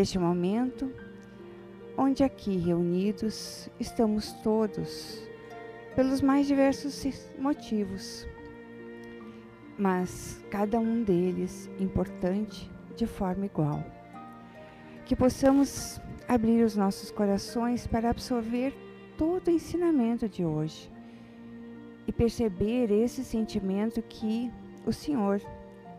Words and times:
Neste 0.00 0.16
momento, 0.16 0.92
onde 1.96 2.22
aqui 2.22 2.56
reunidos 2.56 3.68
estamos 3.80 4.30
todos, 4.44 5.20
pelos 5.96 6.20
mais 6.20 6.46
diversos 6.46 7.04
motivos, 7.36 8.24
mas 9.76 10.40
cada 10.52 10.78
um 10.78 11.02
deles 11.02 11.68
importante 11.80 12.70
de 12.94 13.08
forma 13.08 13.46
igual. 13.46 13.84
Que 15.04 15.16
possamos 15.16 16.00
abrir 16.28 16.62
os 16.62 16.76
nossos 16.76 17.10
corações 17.10 17.84
para 17.88 18.10
absorver 18.10 18.72
todo 19.16 19.48
o 19.48 19.50
ensinamento 19.50 20.28
de 20.28 20.44
hoje 20.44 20.88
e 22.06 22.12
perceber 22.12 22.92
esse 22.92 23.24
sentimento 23.24 24.00
que 24.02 24.48
o 24.86 24.92
Senhor 24.92 25.42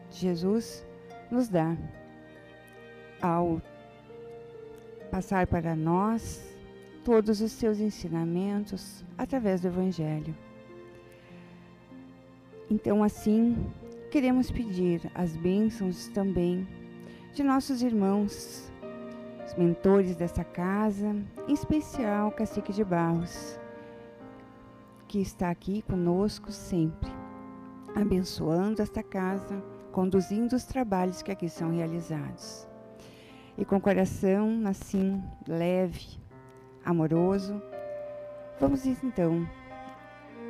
Jesus 0.10 0.88
nos 1.30 1.50
dá 1.50 1.76
ao 3.22 3.62
passar 5.10 5.48
para 5.48 5.76
nós 5.76 6.42
todos 7.04 7.42
os 7.42 7.52
seus 7.52 7.80
ensinamentos 7.80 9.04
através 9.18 9.62
do 9.62 9.68
Evangelho. 9.68 10.36
Então, 12.70 13.04
assim, 13.04 13.58
queremos 14.12 14.52
pedir 14.52 15.02
as 15.16 15.36
bênçãos 15.36 16.08
também 16.10 16.68
de 17.34 17.44
nossos 17.44 17.82
irmãos, 17.82 18.72
os 19.46 19.56
mentores 19.56 20.16
dessa 20.16 20.44
casa, 20.44 21.16
em 21.48 21.54
especial 21.54 22.28
o 22.30 22.32
Cacique 22.32 22.72
de 22.72 22.84
Barros, 22.84 23.60
que 25.08 25.20
está 25.20 25.50
aqui 25.50 25.82
conosco 25.82 26.52
sempre, 26.52 27.10
abençoando 27.96 28.84
esta 28.84 29.02
casa, 29.02 29.64
conduzindo 29.92 30.56
os 30.56 30.66
trabalhos 30.66 31.24
que 31.24 31.32
aqui 31.32 31.50
são 31.50 31.72
realizados. 31.72 32.69
E 33.60 33.66
com 33.66 33.76
o 33.76 33.82
coração 33.82 34.64
assim 34.66 35.22
leve, 35.46 36.18
amoroso, 36.86 37.62
vamos 38.58 38.86
então 38.86 39.46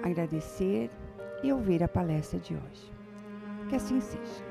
agradecer 0.03 0.91
e 1.43 1.51
ouvir 1.51 1.81
a 1.81 1.87
palestra 1.87 2.37
de 2.37 2.53
hoje. 2.53 2.93
Que 3.67 3.77
assim 3.77 3.99
seja. 3.99 4.45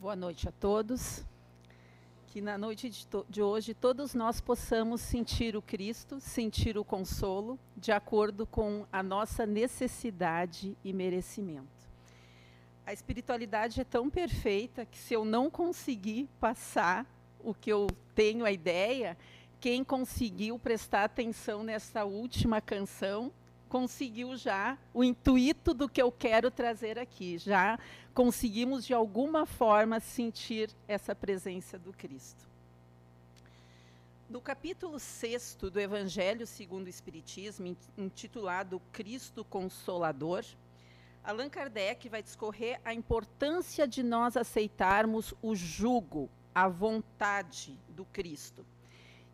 Boa 0.00 0.16
noite 0.16 0.48
a 0.48 0.52
todos. 0.52 1.24
Que 2.34 2.40
na 2.40 2.58
noite 2.58 2.90
de, 2.90 3.06
de, 3.30 3.40
hoje 3.40 3.72
todos 3.72 4.12
nós 4.12 4.40
possamos 4.40 5.00
sentir 5.02 5.54
o 5.54 5.62
Cristo, 5.62 6.18
sentir 6.18 6.76
o 6.76 6.84
consolo, 6.84 7.56
de 7.76 7.92
acordo 7.92 8.44
com 8.44 8.84
a 8.92 9.04
nossa 9.04 9.46
necessidade 9.46 10.76
e 10.82 10.92
merecimento. 10.92 11.68
A 12.84 12.92
espiritualidade 12.92 13.80
é 13.80 13.84
tão 13.84 14.10
perfeita 14.10 14.84
que 14.84 14.98
se 14.98 15.14
eu 15.14 15.24
não 15.24 15.48
conseguir 15.48 16.28
passar 16.40 17.06
o 17.38 17.54
que 17.54 17.70
eu 17.70 17.86
tenho 18.16 18.44
a 18.44 18.50
ideia, 18.50 19.16
quem 19.60 19.84
conseguiu 19.84 20.58
prestar 20.58 21.04
atenção 21.04 21.62
nessa 21.62 22.04
última 22.04 22.60
canção 22.60 23.30
conseguiu 23.74 24.36
já 24.36 24.78
o 24.94 25.02
intuito 25.02 25.74
do 25.74 25.88
que 25.88 26.00
eu 26.00 26.12
quero 26.12 26.48
trazer 26.48 26.96
aqui. 26.96 27.38
Já 27.38 27.76
conseguimos, 28.14 28.86
de 28.86 28.94
alguma 28.94 29.46
forma, 29.46 29.98
sentir 29.98 30.70
essa 30.86 31.12
presença 31.12 31.76
do 31.76 31.92
Cristo. 31.92 32.46
No 34.30 34.40
capítulo 34.40 35.00
6 35.00 35.56
do 35.72 35.80
Evangelho 35.80 36.46
segundo 36.46 36.86
o 36.86 36.88
Espiritismo, 36.88 37.76
intitulado 37.98 38.80
Cristo 38.92 39.44
Consolador, 39.44 40.44
Allan 41.24 41.48
Kardec 41.48 42.08
vai 42.08 42.22
discorrer 42.22 42.80
a 42.84 42.94
importância 42.94 43.88
de 43.88 44.04
nós 44.04 44.36
aceitarmos 44.36 45.34
o 45.42 45.52
jugo, 45.52 46.30
a 46.54 46.68
vontade 46.68 47.76
do 47.88 48.04
Cristo 48.04 48.64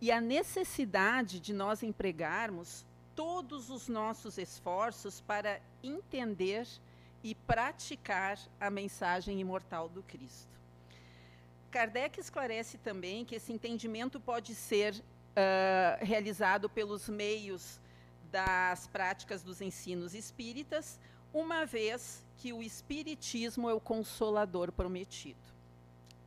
e 0.00 0.10
a 0.10 0.19
necessidade 0.19 1.38
de 1.38 1.53
nós 1.53 1.82
empregarmos 1.82 2.86
todos 3.20 3.69
os 3.69 3.86
nossos 3.86 4.38
esforços 4.38 5.20
para 5.20 5.60
entender 5.82 6.66
e 7.22 7.34
praticar 7.34 8.38
a 8.58 8.70
mensagem 8.70 9.38
imortal 9.38 9.91
do 9.91 10.03
Cristo. 10.03 10.58
Kardec 11.70 12.19
esclarece 12.19 12.78
também 12.78 13.26
que 13.26 13.34
esse 13.34 13.53
entendimento 13.53 14.19
pode 14.19 14.54
ser 14.54 14.94
uh, 14.94 16.03
realizado 16.03 16.70
pelos 16.70 17.10
meios 17.10 17.78
das 18.32 18.86
práticas 18.86 19.42
dos 19.42 19.60
ensinos 19.60 20.14
espíritas, 20.14 20.98
uma 21.30 21.66
vez 21.66 22.25
que 22.38 22.54
o 22.54 22.62
Espiritismo 22.62 23.69
é 23.69 23.75
o 23.75 23.80
consolador 23.80 24.72
prometido. 24.72 25.53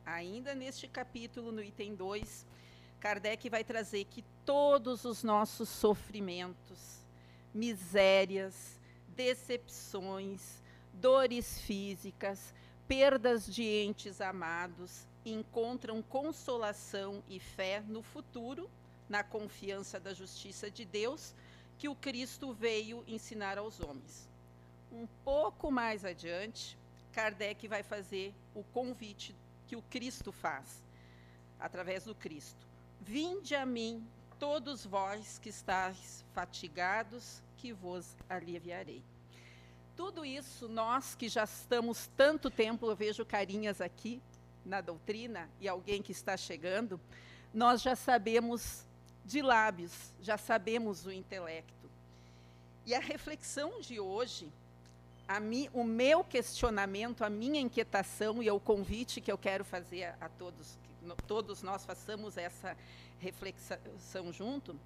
Ainda 0.05 0.53
neste 0.53 0.87
capítulo, 0.87 1.51
no 1.51 1.63
item 1.63 1.95
2, 1.95 2.45
Kardec 3.03 3.49
vai 3.49 3.65
trazer 3.65 4.05
que 4.05 4.23
todos 4.45 5.03
os 5.03 5.25
nossos 5.25 5.67
sofrimentos, 5.67 7.03
misérias, 7.53 8.79
decepções, 9.09 10.61
dores 10.93 11.59
físicas, 11.59 12.53
perdas 12.87 13.45
de 13.45 13.61
entes 13.61 14.21
amados, 14.21 15.05
encontram 15.25 16.01
consolação 16.01 17.21
e 17.27 17.41
fé 17.41 17.83
no 17.89 18.01
futuro, 18.01 18.69
na 19.09 19.21
confiança 19.21 19.99
da 19.99 20.13
justiça 20.13 20.71
de 20.71 20.85
Deus, 20.85 21.35
que 21.77 21.89
o 21.89 21.95
Cristo 21.95 22.53
veio 22.53 23.03
ensinar 23.05 23.57
aos 23.57 23.81
homens. 23.81 24.29
Um 24.89 25.05
pouco 25.25 25.69
mais 25.69 26.05
adiante, 26.05 26.77
Kardec 27.11 27.67
vai 27.67 27.83
fazer 27.83 28.33
o 28.55 28.63
convite 28.63 29.35
que 29.67 29.75
o 29.75 29.81
Cristo 29.81 30.31
faz, 30.31 30.81
através 31.59 32.05
do 32.05 32.15
Cristo. 32.15 32.71
Vinde 33.05 33.53
a 33.53 33.65
mim, 33.65 34.01
todos 34.39 34.85
vós 34.85 35.37
que 35.37 35.49
estáis 35.49 36.23
fatigados, 36.33 37.43
que 37.57 37.73
vos 37.73 38.15
aliviarei. 38.29 39.03
Tudo 39.93 40.23
isso, 40.23 40.69
nós 40.69 41.13
que 41.13 41.27
já 41.27 41.43
estamos 41.43 42.09
tanto 42.15 42.49
tempo, 42.49 42.89
eu 42.89 42.95
vejo 42.95 43.25
carinhas 43.25 43.81
aqui 43.81 44.21
na 44.65 44.79
doutrina 44.79 45.49
e 45.59 45.67
alguém 45.67 46.01
que 46.01 46.13
está 46.13 46.37
chegando, 46.37 46.97
nós 47.53 47.81
já 47.81 47.93
sabemos 47.93 48.85
de 49.25 49.41
lábios, 49.41 50.13
já 50.21 50.37
sabemos 50.37 51.05
o 51.05 51.11
intelecto. 51.11 51.91
E 52.85 52.95
a 52.95 53.01
reflexão 53.01 53.81
de 53.81 53.99
hoje, 53.99 54.49
mi, 55.41 55.69
o 55.73 55.83
meu 55.83 56.23
questionamento, 56.23 57.25
a 57.25 57.29
minha 57.29 57.59
inquietação 57.59 58.41
e 58.41 58.49
o 58.49 58.61
convite 58.61 59.19
que 59.19 59.31
eu 59.31 59.37
quero 59.37 59.65
fazer 59.65 60.05
a, 60.05 60.15
a 60.21 60.29
todos 60.29 60.77
todos 61.27 61.61
nós 61.61 61.85
façamos 61.85 62.37
essa 62.37 62.77
reflexão 63.19 64.31
junto, 64.31 64.77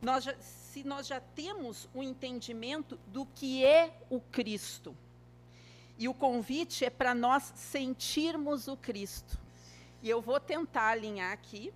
nós 0.00 0.24
já, 0.24 0.34
se 0.40 0.82
nós 0.82 1.06
já 1.06 1.20
temos 1.20 1.88
o 1.94 1.98
um 1.98 2.02
entendimento 2.02 2.98
do 3.08 3.26
que 3.26 3.64
é 3.64 3.96
o 4.08 4.20
Cristo, 4.20 4.96
e 5.98 6.08
o 6.08 6.14
convite 6.14 6.84
é 6.84 6.90
para 6.90 7.14
nós 7.14 7.52
sentirmos 7.54 8.66
o 8.66 8.76
Cristo. 8.76 9.38
E 10.02 10.08
eu 10.08 10.22
vou 10.22 10.40
tentar 10.40 10.88
alinhar 10.88 11.30
aqui 11.30 11.74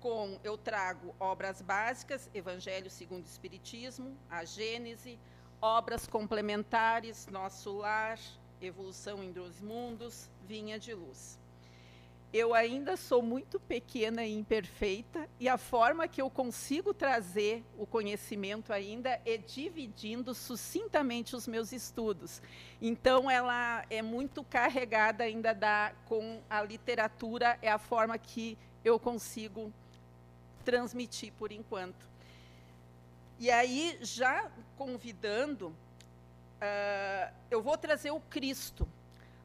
com 0.00 0.36
eu 0.42 0.58
trago 0.58 1.14
obras 1.20 1.62
básicas, 1.62 2.28
Evangelho 2.34 2.90
segundo 2.90 3.22
o 3.22 3.28
Espiritismo, 3.28 4.16
a 4.28 4.44
Gênese, 4.44 5.16
obras 5.60 6.08
complementares, 6.08 7.28
Nosso 7.28 7.72
Lar, 7.76 8.18
Evolução 8.60 9.22
em 9.22 9.30
Dois 9.30 9.60
Mundos, 9.60 10.28
Vinha 10.44 10.76
de 10.76 10.92
Luz 10.92 11.38
eu 12.32 12.54
ainda 12.54 12.96
sou 12.96 13.20
muito 13.20 13.60
pequena 13.60 14.24
e 14.24 14.32
imperfeita, 14.32 15.28
e 15.38 15.48
a 15.48 15.58
forma 15.58 16.08
que 16.08 16.22
eu 16.22 16.30
consigo 16.30 16.94
trazer 16.94 17.62
o 17.76 17.84
conhecimento 17.84 18.72
ainda 18.72 19.20
é 19.26 19.36
dividindo 19.36 20.34
sucintamente 20.34 21.36
os 21.36 21.46
meus 21.46 21.72
estudos. 21.72 22.40
Então, 22.80 23.30
ela 23.30 23.84
é 23.90 24.00
muito 24.00 24.42
carregada 24.44 25.24
ainda 25.24 25.52
da, 25.52 25.92
com 26.06 26.40
a 26.48 26.62
literatura, 26.62 27.58
é 27.60 27.70
a 27.70 27.78
forma 27.78 28.16
que 28.16 28.56
eu 28.82 28.98
consigo 28.98 29.70
transmitir 30.64 31.34
por 31.34 31.52
enquanto. 31.52 32.08
E 33.38 33.50
aí, 33.50 33.98
já 34.00 34.50
convidando, 34.78 35.68
uh, 35.68 37.34
eu 37.50 37.60
vou 37.60 37.76
trazer 37.76 38.10
o 38.10 38.20
Cristo, 38.20 38.88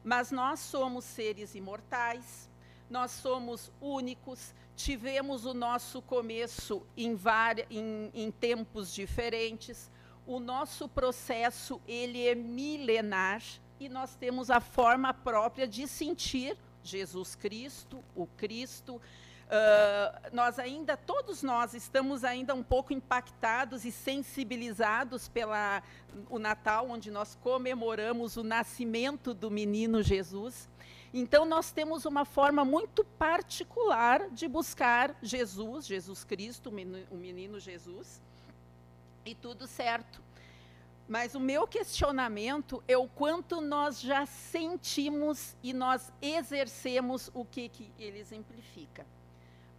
mas 0.02 0.30
nós 0.30 0.60
somos 0.60 1.04
seres 1.04 1.54
imortais, 1.54 2.47
nós 2.90 3.10
somos 3.10 3.70
únicos, 3.80 4.54
tivemos 4.76 5.44
o 5.44 5.52
nosso 5.52 6.00
começo 6.02 6.82
em, 6.96 7.18
em, 7.70 8.10
em 8.14 8.30
tempos 8.30 8.92
diferentes, 8.92 9.90
o 10.26 10.38
nosso 10.38 10.88
processo 10.88 11.80
ele 11.86 12.26
é 12.26 12.34
milenar 12.34 13.42
e 13.80 13.88
nós 13.88 14.14
temos 14.14 14.50
a 14.50 14.60
forma 14.60 15.12
própria 15.14 15.66
de 15.66 15.86
sentir 15.86 16.56
Jesus 16.82 17.34
Cristo, 17.34 18.02
o 18.14 18.26
Cristo, 18.26 19.00
Uh, 19.48 20.28
nós 20.36 20.58
ainda, 20.58 20.94
todos 20.94 21.42
nós, 21.42 21.72
estamos 21.72 22.22
ainda 22.22 22.54
um 22.54 22.62
pouco 22.62 22.92
impactados 22.92 23.86
e 23.86 23.90
sensibilizados 23.90 25.26
pela 25.26 25.82
o 26.28 26.38
Natal, 26.38 26.90
onde 26.90 27.10
nós 27.10 27.34
comemoramos 27.42 28.36
o 28.36 28.44
nascimento 28.44 29.32
do 29.32 29.50
menino 29.50 30.02
Jesus. 30.02 30.68
Então, 31.12 31.44
nós 31.44 31.72
temos 31.72 32.04
uma 32.04 32.24
forma 32.24 32.64
muito 32.64 33.04
particular 33.04 34.28
de 34.30 34.46
buscar 34.46 35.16
Jesus, 35.22 35.86
Jesus 35.86 36.24
Cristo, 36.24 36.70
o 37.10 37.16
menino 37.16 37.58
Jesus, 37.58 38.20
e 39.24 39.34
tudo 39.34 39.66
certo. 39.66 40.22
Mas 41.08 41.34
o 41.34 41.40
meu 41.40 41.66
questionamento 41.66 42.84
é 42.86 42.96
o 42.96 43.08
quanto 43.08 43.62
nós 43.62 43.98
já 43.98 44.26
sentimos 44.26 45.56
e 45.62 45.72
nós 45.72 46.12
exercemos 46.20 47.30
o 47.32 47.46
que, 47.46 47.70
que 47.70 47.90
ele 47.98 48.18
exemplifica. 48.18 49.06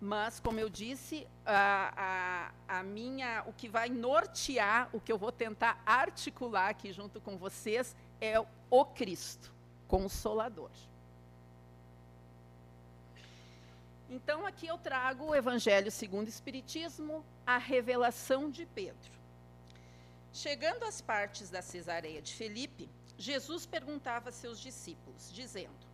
Mas, 0.01 0.39
como 0.39 0.59
eu 0.59 0.69
disse, 0.69 1.27
a, 1.45 2.51
a, 2.67 2.79
a, 2.79 2.83
minha, 2.83 3.43
o 3.45 3.53
que 3.53 3.67
vai 3.67 3.89
nortear, 3.89 4.89
o 4.91 4.99
que 4.99 5.11
eu 5.11 5.17
vou 5.17 5.31
tentar 5.31 5.81
articular 5.85 6.69
aqui 6.69 6.91
junto 6.91 7.19
com 7.21 7.37
vocês, 7.37 7.95
é 8.19 8.39
o 8.71 8.85
Cristo, 8.85 9.53
Consolador. 9.87 10.71
Então, 14.09 14.43
aqui 14.43 14.65
eu 14.65 14.77
trago 14.77 15.25
o 15.25 15.35
Evangelho 15.35 15.91
segundo 15.91 16.25
o 16.25 16.29
Espiritismo, 16.29 17.23
a 17.45 17.59
revelação 17.59 18.49
de 18.49 18.65
Pedro. 18.65 19.11
Chegando 20.33 20.83
às 20.83 20.99
partes 20.99 21.51
da 21.51 21.61
Cesareia 21.61 22.19
de 22.19 22.33
Felipe, 22.33 22.89
Jesus 23.19 23.67
perguntava 23.67 24.29
a 24.29 24.31
seus 24.31 24.59
discípulos, 24.59 25.31
dizendo: 25.31 25.85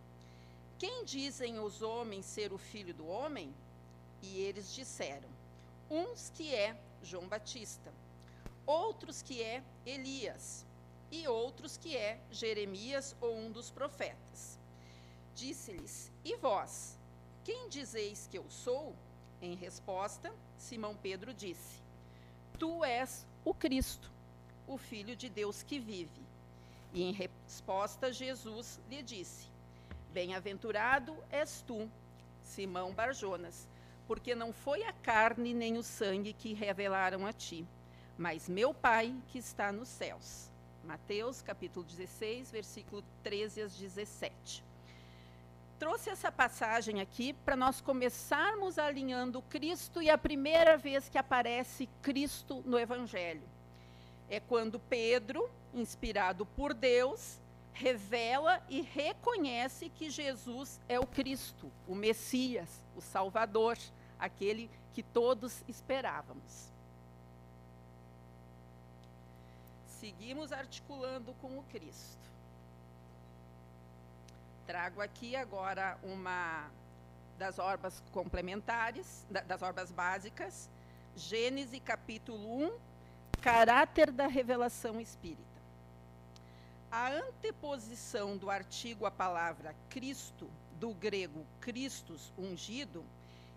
Quem 0.78 1.04
dizem 1.04 1.58
os 1.58 1.82
homens 1.82 2.24
ser 2.24 2.54
o 2.54 2.58
filho 2.58 2.94
do 2.94 3.06
homem? 3.06 3.54
E 4.22 4.40
eles 4.40 4.74
disseram: 4.74 5.28
uns 5.90 6.30
que 6.30 6.54
é 6.54 6.74
João 7.02 7.28
Batista, 7.28 7.92
outros 8.64 9.20
que 9.20 9.42
é 9.42 9.62
Elias, 9.84 10.64
e 11.10 11.28
outros 11.28 11.76
que 11.76 11.94
é 11.94 12.18
Jeremias 12.30 13.14
ou 13.20 13.36
um 13.36 13.50
dos 13.50 13.70
profetas. 13.70 14.58
Disse-lhes: 15.34 16.10
E 16.24 16.34
vós, 16.36 16.98
quem 17.46 17.68
dizeis 17.68 18.26
que 18.28 18.36
eu 18.36 18.44
sou? 18.50 18.92
Em 19.40 19.54
resposta, 19.54 20.34
Simão 20.58 20.96
Pedro 20.96 21.32
disse: 21.32 21.80
Tu 22.58 22.84
és 22.84 23.24
o 23.44 23.54
Cristo, 23.54 24.10
o 24.66 24.76
Filho 24.76 25.14
de 25.14 25.28
Deus 25.28 25.62
que 25.62 25.78
vive. 25.78 26.26
E 26.92 27.04
em 27.04 27.12
resposta, 27.12 28.12
Jesus 28.12 28.80
lhe 28.90 29.00
disse: 29.00 29.46
Bem-aventurado 30.12 31.16
és 31.30 31.62
tu, 31.62 31.88
Simão 32.42 32.92
Barjonas 32.92 33.68
porque 34.06 34.34
não 34.34 34.52
foi 34.52 34.84
a 34.84 34.92
carne 34.92 35.52
nem 35.52 35.76
o 35.76 35.82
sangue 35.82 36.32
que 36.32 36.54
revelaram 36.54 37.26
a 37.26 37.32
ti, 37.32 37.66
mas 38.16 38.48
meu 38.48 38.72
Pai 38.72 39.14
que 39.28 39.38
está 39.38 39.72
nos 39.72 39.88
céus. 39.88 40.50
Mateus 40.84 41.42
capítulo 41.42 41.84
16, 41.84 42.52
versículo 42.52 43.02
13 43.24 43.62
a 43.62 43.66
17. 43.66 44.64
Trouxe 45.78 46.08
essa 46.08 46.32
passagem 46.32 47.02
aqui 47.02 47.34
para 47.34 47.54
nós 47.54 47.82
começarmos 47.82 48.78
alinhando 48.78 49.42
Cristo 49.42 50.00
e 50.00 50.08
a 50.08 50.16
primeira 50.16 50.78
vez 50.78 51.06
que 51.06 51.18
aparece 51.18 51.86
Cristo 52.00 52.62
no 52.64 52.78
Evangelho. 52.78 53.42
É 54.30 54.40
quando 54.40 54.80
Pedro, 54.80 55.50
inspirado 55.74 56.46
por 56.46 56.72
Deus, 56.72 57.38
revela 57.74 58.62
e 58.70 58.80
reconhece 58.80 59.90
que 59.90 60.08
Jesus 60.08 60.80
é 60.88 60.98
o 60.98 61.06
Cristo, 61.06 61.70
o 61.86 61.94
Messias, 61.94 62.82
o 62.96 63.02
Salvador, 63.02 63.76
aquele 64.18 64.70
que 64.94 65.02
todos 65.02 65.62
esperávamos. 65.68 66.72
Seguimos 69.86 70.52
articulando 70.52 71.34
com 71.34 71.58
o 71.58 71.62
Cristo. 71.64 72.35
Trago 74.66 75.00
aqui 75.00 75.36
agora 75.36 75.96
uma 76.02 76.68
das 77.38 77.60
orbas 77.60 78.02
complementares, 78.10 79.24
das 79.30 79.62
orbas 79.62 79.92
básicas, 79.92 80.68
Gênesis 81.14 81.80
capítulo 81.84 82.64
1, 82.66 82.72
caráter 83.40 84.10
da 84.10 84.26
revelação 84.26 85.00
espírita. 85.00 85.44
A 86.90 87.10
anteposição 87.10 88.36
do 88.36 88.50
artigo 88.50 89.06
à 89.06 89.10
palavra 89.10 89.72
Cristo, 89.88 90.50
do 90.80 90.92
grego 90.94 91.46
Christus, 91.60 92.32
ungido, 92.36 93.04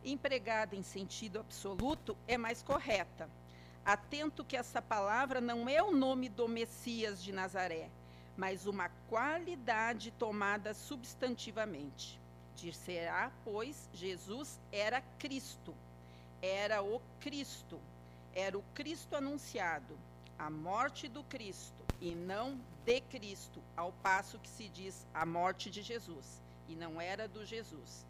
empregada 0.05 0.75
em 0.75 0.83
sentido 0.83 1.39
absoluto, 1.39 2.15
é 2.27 2.37
mais 2.37 2.61
correta. 2.61 3.27
Atento 3.83 4.45
que 4.45 4.55
essa 4.55 4.79
palavra 4.79 5.41
não 5.41 5.67
é 5.67 5.81
o 5.81 5.91
nome 5.91 6.29
do 6.29 6.47
Messias 6.47 7.23
de 7.23 7.31
Nazaré, 7.31 7.89
mas 8.39 8.65
uma 8.65 8.87
qualidade 9.09 10.11
tomada 10.11 10.73
substantivamente. 10.73 12.17
Dir-se-á, 12.55 13.29
pois, 13.43 13.89
Jesus 13.93 14.57
era 14.71 15.01
Cristo, 15.19 15.75
era 16.41 16.81
o 16.81 17.01
Cristo, 17.19 17.77
era 18.33 18.57
o 18.57 18.63
Cristo 18.73 19.17
anunciado, 19.17 19.93
a 20.37 20.49
morte 20.49 21.09
do 21.09 21.21
Cristo, 21.25 21.83
e 21.99 22.15
não 22.15 22.57
de 22.85 23.01
Cristo, 23.01 23.61
ao 23.75 23.91
passo 24.01 24.39
que 24.39 24.47
se 24.47 24.69
diz 24.69 25.05
a 25.13 25.25
morte 25.25 25.69
de 25.69 25.81
Jesus, 25.81 26.41
e 26.69 26.75
não 26.75 27.01
era 27.01 27.27
do 27.27 27.45
Jesus. 27.45 28.05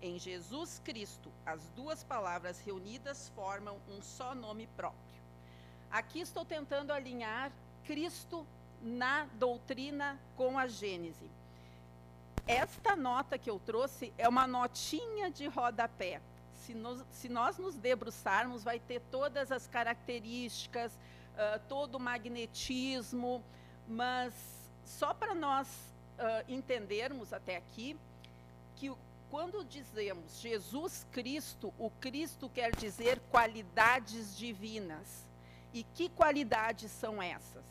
Em 0.00 0.18
Jesus 0.18 0.80
Cristo, 0.82 1.30
as 1.44 1.60
duas 1.76 2.02
palavras 2.02 2.58
reunidas 2.58 3.30
formam 3.34 3.76
um 3.90 4.00
só 4.00 4.34
nome 4.34 4.66
próprio. 4.78 5.20
Aqui 5.90 6.20
estou 6.20 6.42
tentando 6.42 6.90
alinhar 6.90 7.52
Cristo 7.84 8.46
na 8.84 9.26
doutrina 9.38 10.18
com 10.36 10.58
a 10.58 10.66
Gênese. 10.66 11.30
Esta 12.46 12.94
nota 12.94 13.38
que 13.38 13.48
eu 13.48 13.58
trouxe 13.58 14.12
é 14.18 14.28
uma 14.28 14.46
notinha 14.46 15.30
de 15.30 15.46
rodapé. 15.46 16.20
Se, 16.56 16.76
se 17.10 17.28
nós 17.28 17.56
nos 17.58 17.74
debruçarmos, 17.76 18.62
vai 18.62 18.78
ter 18.78 19.00
todas 19.10 19.50
as 19.50 19.66
características, 19.66 20.92
uh, 20.92 21.60
todo 21.68 21.94
o 21.96 22.00
magnetismo, 22.00 23.42
mas 23.88 24.34
só 24.84 25.14
para 25.14 25.34
nós 25.34 25.66
uh, 26.18 26.52
entendermos 26.52 27.32
até 27.32 27.56
aqui 27.56 27.96
que 28.76 28.92
quando 29.30 29.64
dizemos 29.64 30.38
Jesus 30.40 31.06
Cristo, 31.10 31.72
o 31.78 31.90
Cristo 31.90 32.48
quer 32.48 32.76
dizer 32.76 33.20
qualidades 33.30 34.36
divinas. 34.36 35.24
E 35.72 35.82
que 35.82 36.08
qualidades 36.08 36.88
são 36.92 37.20
essas? 37.20 37.64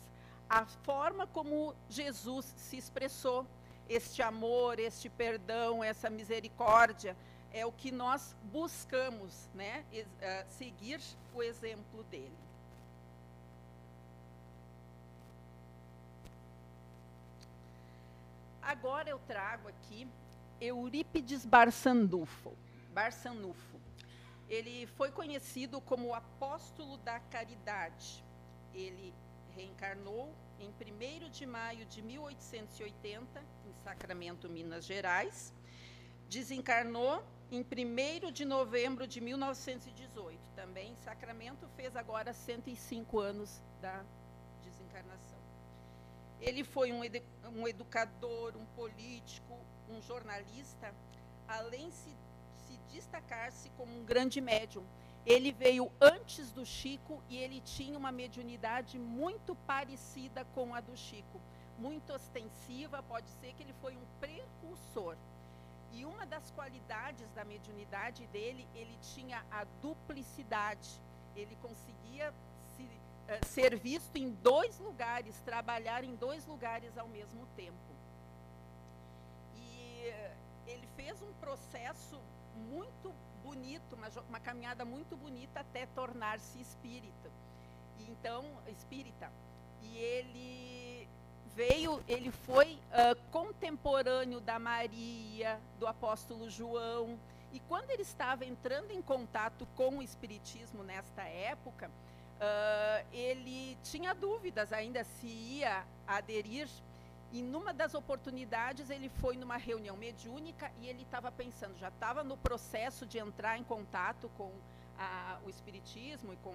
A 0.54 0.64
forma 0.84 1.26
como 1.26 1.74
Jesus 1.90 2.54
se 2.56 2.76
expressou, 2.76 3.44
este 3.88 4.22
amor, 4.22 4.78
este 4.78 5.08
perdão, 5.08 5.82
essa 5.82 6.08
misericórdia, 6.08 7.16
é 7.52 7.66
o 7.66 7.72
que 7.72 7.90
nós 7.90 8.36
buscamos, 8.52 9.50
né? 9.52 9.84
Eh, 9.92 10.46
seguir 10.48 11.00
o 11.34 11.42
exemplo 11.42 12.04
dele. 12.04 12.38
Agora 18.62 19.10
eu 19.10 19.18
trago 19.26 19.66
aqui 19.66 20.06
Eurípides 20.60 21.44
Barçanufo. 21.44 22.56
Barçanufo. 22.92 23.80
Ele 24.48 24.86
foi 24.86 25.10
conhecido 25.10 25.80
como 25.80 26.10
o 26.10 26.14
apóstolo 26.14 26.96
da 26.98 27.18
caridade. 27.18 28.22
Ele 28.72 29.12
reencarnou 29.56 30.32
em 30.58 30.68
1 30.68 31.30
de 31.30 31.46
maio 31.46 31.84
de 31.86 32.02
1880, 32.02 33.44
em 33.66 33.72
Sacramento, 33.82 34.48
Minas 34.48 34.84
Gerais. 34.84 35.52
Desencarnou 36.28 37.22
em 37.50 37.60
1 37.60 38.32
de 38.32 38.44
novembro 38.44 39.06
de 39.06 39.20
1918. 39.20 40.38
Também 40.54 40.92
em 40.92 40.96
Sacramento 40.96 41.68
fez 41.76 41.94
agora 41.96 42.32
105 42.32 43.18
anos 43.18 43.62
da 43.80 44.04
desencarnação. 44.62 45.38
Ele 46.40 46.64
foi 46.64 46.92
um, 46.92 47.00
um 47.54 47.68
educador, 47.68 48.56
um 48.56 48.66
político, 48.66 49.58
um 49.88 50.00
jornalista, 50.02 50.94
além 51.46 51.88
de 51.88 51.94
se, 51.94 52.16
se 52.66 52.76
destacar-se 52.92 53.70
como 53.70 53.96
um 53.98 54.04
grande 54.04 54.40
médium, 54.40 54.84
ele 55.26 55.52
veio 55.52 55.90
antes 56.00 56.52
do 56.52 56.64
Chico 56.64 57.22
e 57.28 57.36
ele 57.36 57.60
tinha 57.60 57.98
uma 57.98 58.12
mediunidade 58.12 58.98
muito 58.98 59.54
parecida 59.66 60.44
com 60.54 60.74
a 60.74 60.80
do 60.80 60.96
Chico, 60.96 61.40
muito 61.78 62.12
ostensiva, 62.12 63.02
pode 63.02 63.28
ser 63.40 63.52
que 63.54 63.62
ele 63.62 63.74
foi 63.80 63.96
um 63.96 64.06
precursor. 64.20 65.16
E 65.92 66.04
uma 66.04 66.26
das 66.26 66.50
qualidades 66.50 67.30
da 67.32 67.44
mediunidade 67.44 68.26
dele, 68.28 68.66
ele 68.74 68.96
tinha 69.14 69.44
a 69.50 69.64
duplicidade. 69.80 71.00
Ele 71.36 71.56
conseguia 71.62 72.34
se, 72.76 72.82
uh, 72.82 73.46
ser 73.46 73.76
visto 73.76 74.16
em 74.16 74.30
dois 74.42 74.78
lugares, 74.78 75.40
trabalhar 75.42 76.02
em 76.02 76.14
dois 76.16 76.44
lugares 76.46 76.98
ao 76.98 77.08
mesmo 77.08 77.46
tempo 77.56 77.94
ele 80.66 80.86
fez 80.96 81.20
um 81.22 81.32
processo 81.34 82.20
muito 82.70 83.12
bonito, 83.44 83.94
uma, 83.94 84.08
uma 84.28 84.40
caminhada 84.40 84.84
muito 84.84 85.16
bonita 85.16 85.60
até 85.60 85.86
tornar-se 85.94 86.58
espírita. 86.60 87.30
E 88.00 88.10
então, 88.10 88.44
espírita. 88.66 89.30
E 89.82 89.98
ele 89.98 91.08
veio, 91.54 92.02
ele 92.08 92.30
foi 92.30 92.72
uh, 92.72 93.30
contemporâneo 93.30 94.40
da 94.40 94.58
Maria, 94.58 95.60
do 95.78 95.86
apóstolo 95.86 96.50
João. 96.50 97.18
E 97.52 97.60
quando 97.60 97.90
ele 97.90 98.02
estava 98.02 98.44
entrando 98.44 98.90
em 98.90 99.02
contato 99.02 99.66
com 99.76 99.98
o 99.98 100.02
espiritismo 100.02 100.82
nesta 100.82 101.22
época, 101.22 101.88
uh, 101.88 103.06
ele 103.12 103.76
tinha 103.84 104.14
dúvidas 104.14 104.72
ainda 104.72 105.04
se 105.04 105.26
ia 105.26 105.84
aderir 106.06 106.68
e 107.34 107.42
numa 107.42 107.74
das 107.74 107.94
oportunidades 107.94 108.90
ele 108.90 109.08
foi 109.08 109.36
numa 109.36 109.56
reunião 109.56 109.96
mediúnica 109.96 110.70
e 110.80 110.86
ele 110.86 111.02
estava 111.02 111.32
pensando, 111.32 111.76
já 111.76 111.88
estava 111.88 112.22
no 112.22 112.36
processo 112.36 113.04
de 113.04 113.18
entrar 113.18 113.58
em 113.58 113.64
contato 113.64 114.30
com 114.38 114.52
a, 114.96 115.38
o 115.44 115.50
espiritismo 115.50 116.32
e 116.32 116.36
com 116.36 116.54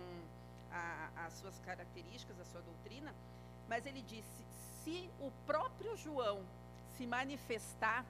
a, 0.71 1.09
as 1.25 1.33
suas 1.33 1.59
características, 1.65 2.39
a 2.39 2.45
sua 2.45 2.61
doutrina, 2.61 3.13
mas 3.67 3.85
ele 3.85 4.01
disse: 4.01 4.45
se 4.81 5.09
o 5.19 5.29
próprio 5.45 5.97
João 5.97 6.39
se 6.95 7.05
manifestar 7.05 8.05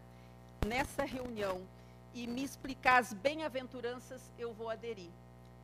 nessa 0.63 1.03
reunião 1.03 1.65
e 2.13 2.27
me 2.27 2.43
explicar 2.43 2.99
as 2.99 3.13
bem-aventuranças, 3.13 4.21
eu 4.37 4.53
vou 4.53 4.69
aderir. 4.69 5.09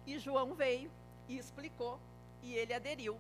E 0.07 0.17
João 0.17 0.55
veio 0.55 0.89
e 1.29 1.37
explicou 1.37 1.99
e 2.41 2.55
ele 2.55 2.73
aderiu. 2.73 3.15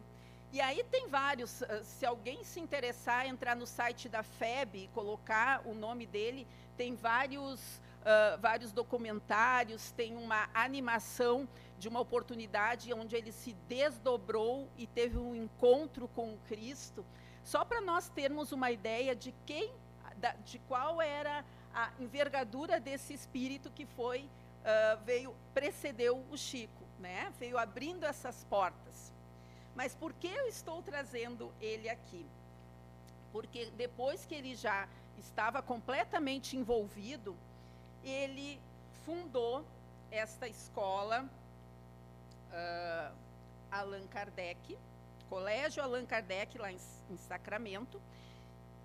E 0.55 0.61
aí 0.61 0.85
tem 0.85 1.09
vários, 1.09 1.61
ah, 1.63 1.83
se 1.83 2.05
alguém 2.05 2.41
se 2.45 2.61
interessar, 2.61 3.27
entrar 3.27 3.57
no 3.57 3.67
site 3.67 4.07
da 4.07 4.23
FEB 4.23 4.85
e 4.85 4.87
colocar 4.93 5.61
o 5.67 5.73
nome 5.73 6.05
dele, 6.05 6.47
tem 6.77 6.95
vários, 6.95 7.59
uh, 7.59 8.39
vários 8.39 8.71
documentários, 8.71 9.91
tem 9.91 10.15
uma 10.15 10.47
animação 10.53 11.45
de 11.77 11.89
uma 11.89 11.99
oportunidade 11.99 12.93
onde 12.93 13.17
ele 13.17 13.33
se 13.33 13.51
desdobrou 13.67 14.69
e 14.77 14.87
teve 14.87 15.17
um 15.17 15.35
encontro 15.35 16.07
com 16.07 16.33
o 16.33 16.37
Cristo, 16.47 17.05
só 17.43 17.65
para 17.65 17.81
nós 17.81 18.07
termos 18.07 18.53
uma 18.53 18.71
ideia 18.71 19.13
de 19.13 19.35
quem, 19.45 19.73
de 20.45 20.57
qual 20.69 21.01
era 21.01 21.43
a 21.73 21.91
envergadura 21.99 22.79
desse 22.79 23.13
espírito 23.13 23.69
que 23.71 23.85
foi, 23.85 24.21
uh, 24.21 25.03
veio, 25.03 25.35
precedeu 25.53 26.25
o 26.31 26.37
Chico, 26.37 26.85
né? 26.97 27.29
veio 27.37 27.57
abrindo 27.57 28.05
essas 28.05 28.45
portas. 28.45 29.14
Mas 29.75 29.93
por 29.93 30.13
que 30.13 30.27
eu 30.27 30.47
estou 30.47 30.81
trazendo 30.81 31.51
ele 31.61 31.89
aqui? 31.89 32.25
Porque 33.31 33.65
depois 33.77 34.25
que 34.25 34.33
ele 34.33 34.55
já 34.55 34.87
estava 35.17 35.61
completamente 35.61 36.55
envolvido, 36.55 37.35
ele 38.03 38.59
fundou 39.05 39.65
esta 40.09 40.47
escola 40.47 41.25
uh, 42.51 43.15
Allan 43.69 44.07
Kardec, 44.07 44.77
Colégio 45.29 45.83
Allan 45.83 46.05
Kardec, 46.05 46.57
lá 46.57 46.71
em, 46.71 46.77
em 47.09 47.17
Sacramento, 47.17 48.01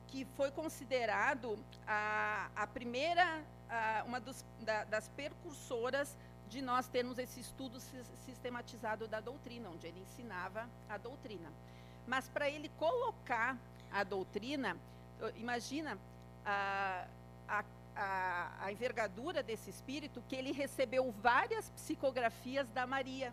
que 0.08 0.24
foi 0.36 0.50
considerado 0.50 1.56
a, 1.86 2.50
a 2.56 2.66
primeira, 2.66 3.44
a, 3.68 4.02
uma 4.04 4.18
dos, 4.18 4.44
da, 4.60 4.82
das 4.84 5.08
percursoras 5.10 6.16
de 6.50 6.60
nós 6.60 6.88
termos 6.88 7.16
esse 7.16 7.40
estudo 7.40 7.78
sistematizado 8.26 9.06
da 9.06 9.20
doutrina, 9.20 9.70
onde 9.70 9.86
ele 9.86 10.00
ensinava 10.00 10.68
a 10.88 10.98
doutrina. 10.98 11.48
Mas 12.06 12.28
para 12.28 12.50
ele 12.50 12.68
colocar 12.76 13.56
a 13.92 14.02
doutrina, 14.02 14.76
imagina 15.36 15.96
a, 16.44 17.06
a, 17.48 17.64
a, 17.94 18.64
a, 18.64 18.72
envergadura 18.72 19.44
desse 19.44 19.70
espírito, 19.70 20.22
que 20.28 20.34
ele 20.34 20.50
recebeu 20.50 21.12
várias 21.22 21.70
psicografias 21.70 22.68
da 22.70 22.84
Maria, 22.84 23.32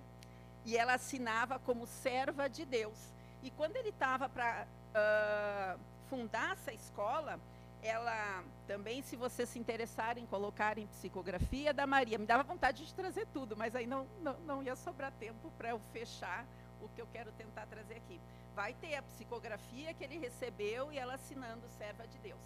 e 0.63 0.77
ela 0.77 0.93
assinava 0.93 1.57
como 1.59 1.87
serva 1.87 2.47
de 2.47 2.65
Deus. 2.65 3.11
E 3.41 3.49
quando 3.51 3.75
ele 3.77 3.89
estava 3.89 4.29
para 4.29 4.67
uh, 4.93 5.79
fundar 6.07 6.51
essa 6.51 6.71
escola, 6.71 7.39
ela 7.81 8.43
também, 8.67 9.01
se 9.01 9.15
você 9.15 9.45
se 9.45 9.59
interessar 9.59 10.17
em 10.17 10.25
colocar 10.25 10.77
em 10.77 10.87
psicografia 10.87 11.73
da 11.73 11.87
Maria, 11.87 12.17
me 12.17 12.25
dava 12.25 12.43
vontade 12.43 12.85
de 12.85 12.93
trazer 12.93 13.27
tudo, 13.27 13.55
mas 13.55 13.75
aí 13.75 13.85
não, 13.85 14.07
não, 14.21 14.33
não 14.41 14.63
ia 14.63 14.75
sobrar 14.75 15.11
tempo 15.13 15.51
para 15.57 15.69
eu 15.69 15.79
fechar 15.93 16.45
o 16.81 16.89
que 16.89 17.01
eu 17.01 17.07
quero 17.13 17.31
tentar 17.33 17.65
trazer 17.67 17.95
aqui. 17.95 18.19
Vai 18.55 18.73
ter 18.73 18.95
a 18.95 19.01
psicografia 19.03 19.93
que 19.93 20.03
ele 20.03 20.17
recebeu 20.17 20.91
e 20.91 20.97
ela 20.97 21.13
assinando 21.13 21.61
serva 21.77 22.07
de 22.07 22.17
Deus. 22.19 22.39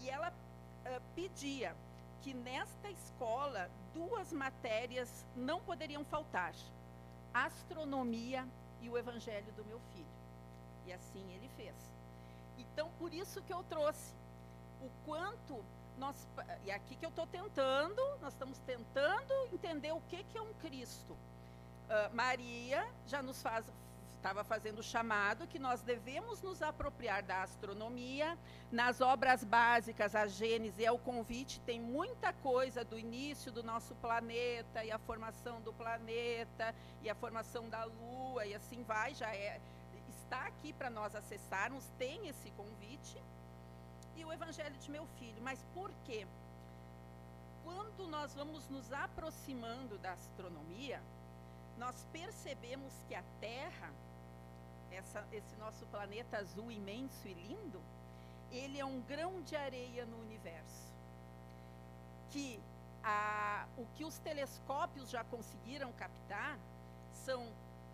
E 0.00 0.10
ela 0.10 0.30
uh, 0.30 1.02
pedia 1.14 1.74
que 2.22 2.34
nesta 2.34 2.90
escola 2.90 3.70
duas 3.94 4.32
matérias 4.32 5.24
não 5.36 5.60
poderiam 5.60 6.04
faltar: 6.04 6.52
astronomia 7.32 8.46
e 8.82 8.88
o 8.88 8.98
evangelho 8.98 9.52
do 9.52 9.64
meu 9.64 9.80
filho. 9.92 10.06
E 10.86 10.92
assim 10.92 11.24
ele 11.32 11.48
fez. 11.56 11.74
Então, 12.58 12.90
por 12.98 13.14
isso 13.14 13.40
que 13.42 13.52
eu 13.52 13.62
trouxe 13.64 14.12
o 14.84 14.90
quanto 15.04 15.64
nós. 15.98 16.16
E 16.64 16.70
aqui 16.70 16.96
que 16.96 17.04
eu 17.04 17.10
estou 17.10 17.26
tentando, 17.26 18.02
nós 18.20 18.32
estamos 18.32 18.58
tentando 18.60 19.32
entender 19.52 19.92
o 19.92 20.00
que, 20.08 20.22
que 20.24 20.38
é 20.38 20.42
um 20.42 20.52
Cristo. 20.54 21.12
Uh, 21.12 22.14
Maria 22.14 22.86
já 23.06 23.22
nos 23.22 23.42
faz, 23.42 23.66
estava 24.16 24.42
fazendo 24.42 24.78
o 24.78 24.82
chamado 24.82 25.46
que 25.46 25.58
nós 25.58 25.82
devemos 25.82 26.40
nos 26.40 26.62
apropriar 26.62 27.22
da 27.22 27.42
astronomia. 27.42 28.38
Nas 28.72 29.00
obras 29.00 29.44
básicas, 29.44 30.14
a 30.14 30.26
Gênese 30.26 30.84
é 30.84 30.90
o 30.90 30.98
convite, 30.98 31.60
tem 31.60 31.78
muita 31.80 32.32
coisa 32.32 32.84
do 32.84 32.98
início 32.98 33.52
do 33.52 33.62
nosso 33.62 33.94
planeta 33.96 34.84
e 34.84 34.90
a 34.90 34.98
formação 34.98 35.60
do 35.60 35.72
planeta 35.72 36.74
e 37.02 37.10
a 37.10 37.14
formação 37.14 37.68
da 37.68 37.84
Lua 37.84 38.46
e 38.46 38.54
assim 38.54 38.82
vai, 38.82 39.14
já 39.14 39.34
é 39.34 39.60
está 40.24 40.46
aqui 40.46 40.72
para 40.72 40.90
nós 40.90 41.14
acessarmos, 41.14 41.84
tem 41.98 42.28
esse 42.28 42.50
convite 42.52 43.22
e 44.16 44.24
o 44.24 44.32
evangelho 44.32 44.76
de 44.76 44.90
meu 44.90 45.06
filho. 45.18 45.40
Mas 45.42 45.64
por 45.74 45.90
quê? 46.04 46.26
Quando 47.64 48.06
nós 48.08 48.34
vamos 48.34 48.68
nos 48.68 48.92
aproximando 48.92 49.96
da 49.98 50.12
astronomia, 50.12 51.00
nós 51.78 52.06
percebemos 52.12 52.92
que 53.08 53.14
a 53.14 53.24
Terra, 53.40 53.90
essa, 54.90 55.24
esse 55.32 55.56
nosso 55.56 55.84
planeta 55.86 56.38
azul 56.38 56.70
imenso 56.70 57.26
e 57.26 57.34
lindo, 57.34 57.80
ele 58.52 58.78
é 58.78 58.84
um 58.84 59.00
grão 59.02 59.42
de 59.42 59.56
areia 59.56 60.04
no 60.04 60.20
universo. 60.20 60.92
Que 62.30 62.60
a, 63.02 63.66
o 63.76 63.86
que 63.96 64.04
os 64.04 64.18
telescópios 64.18 65.10
já 65.10 65.24
conseguiram 65.24 65.92
captar 65.92 66.58
são 67.24 67.48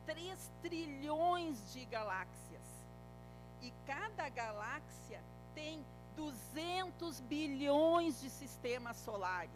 3 0.07 0.51
trilhões 0.63 1.73
de 1.73 1.85
galáxias. 1.87 2.85
E 3.63 3.73
cada 3.87 4.29
galáxia 4.29 5.21
tem 5.55 5.85
200 6.21 7.21
bilhões 7.21 8.21
de 8.21 8.29
sistemas 8.29 8.99
solares. 8.99 9.51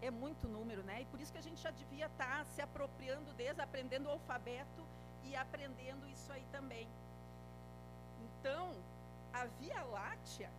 É 0.00 0.10
muito 0.12 0.46
número, 0.46 0.84
né? 0.84 1.02
E 1.02 1.06
por 1.06 1.20
isso 1.20 1.32
que 1.32 1.38
a 1.38 1.42
gente 1.42 1.60
já 1.60 1.72
devia 1.72 2.06
estar 2.06 2.38
tá 2.38 2.44
se 2.54 2.62
apropriando 2.62 3.32
deles, 3.32 3.58
aprendendo 3.58 4.06
o 4.06 4.12
alfabeto 4.12 4.82
e 5.24 5.34
aprendendo 5.34 6.06
isso 6.08 6.30
aí 6.32 6.44
também. 6.52 6.86
Então, 8.24 8.76
a 9.32 9.46
Via 9.58 9.82
Láctea 9.82 10.50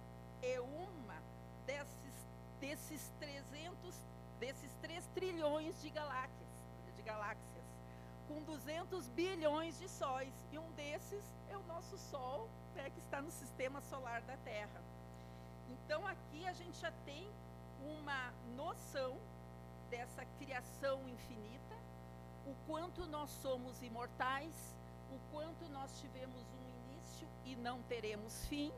é 0.42 0.60
uma 0.60 1.18
desses, 1.66 2.16
desses 2.60 3.12
300, 3.20 3.96
desses 4.40 4.74
3 4.82 5.08
trilhões 5.16 5.82
de 5.82 5.90
galáxias, 5.90 6.50
de 6.98 7.02
galáxias, 7.02 7.66
com 8.28 8.42
200 8.44 9.08
bilhões 9.10 9.80
de 9.80 9.88
sóis. 9.88 10.34
E 10.52 10.60
um 10.60 10.70
desses 10.72 11.24
é 11.50 11.56
o 11.56 11.64
nosso 11.64 11.98
Sol, 11.98 12.50
né, 12.76 12.90
que 12.90 13.00
está 13.00 13.22
no 13.22 13.32
sistema 13.32 13.80
solar 13.80 14.22
da 14.24 14.36
Terra. 14.38 14.95
Então 15.75 16.05
aqui 16.08 16.48
a 16.48 16.53
gente 16.53 16.77
já 16.79 16.91
tem 17.05 17.29
uma 17.82 18.34
noção 18.55 19.17
dessa 19.89 20.25
criação 20.39 21.08
infinita, 21.08 21.75
o 22.46 22.55
quanto 22.67 23.05
nós 23.05 23.29
somos 23.29 23.82
imortais, 23.82 24.75
o 25.12 25.20
quanto 25.32 25.67
nós 25.70 26.00
tivemos 26.00 26.41
um 26.41 26.94
início 26.94 27.27
e 27.46 27.55
não 27.55 27.82
teremos 27.84 28.46
fim. 28.48 28.72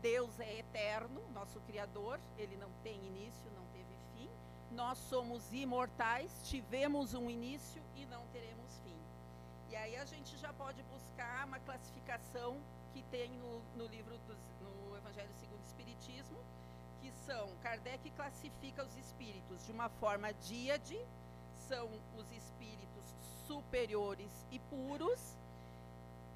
Deus 0.00 0.38
é 0.38 0.58
eterno, 0.58 1.20
nosso 1.32 1.60
Criador, 1.60 2.20
ele 2.36 2.56
não 2.56 2.70
tem 2.82 2.94
início, 3.06 3.50
não 3.56 3.64
teve 3.72 3.94
fim. 4.12 4.28
Nós 4.70 4.98
somos 4.98 5.52
imortais, 5.52 6.30
tivemos 6.44 7.14
um 7.14 7.30
início 7.30 7.82
e 7.96 8.04
não 8.06 8.26
teremos 8.32 8.63
a 10.04 10.06
gente 10.06 10.36
já 10.36 10.52
pode 10.52 10.82
buscar 10.82 11.46
uma 11.46 11.58
classificação 11.60 12.58
que 12.92 13.02
tem 13.04 13.30
no, 13.38 13.62
no 13.74 13.86
livro 13.86 14.18
dos, 14.26 14.36
no 14.60 14.94
Evangelho 14.98 15.32
segundo 15.40 15.62
o 15.62 15.66
Espiritismo, 15.66 16.36
que 17.00 17.10
são 17.24 17.48
Kardec 17.62 18.10
classifica 18.10 18.84
os 18.84 18.94
espíritos 18.98 19.64
de 19.64 19.72
uma 19.72 19.88
forma 19.88 20.30
díade, 20.34 21.00
são 21.56 21.88
os 22.18 22.30
espíritos 22.32 23.04
superiores 23.46 24.30
e 24.52 24.58
puros, 24.58 25.34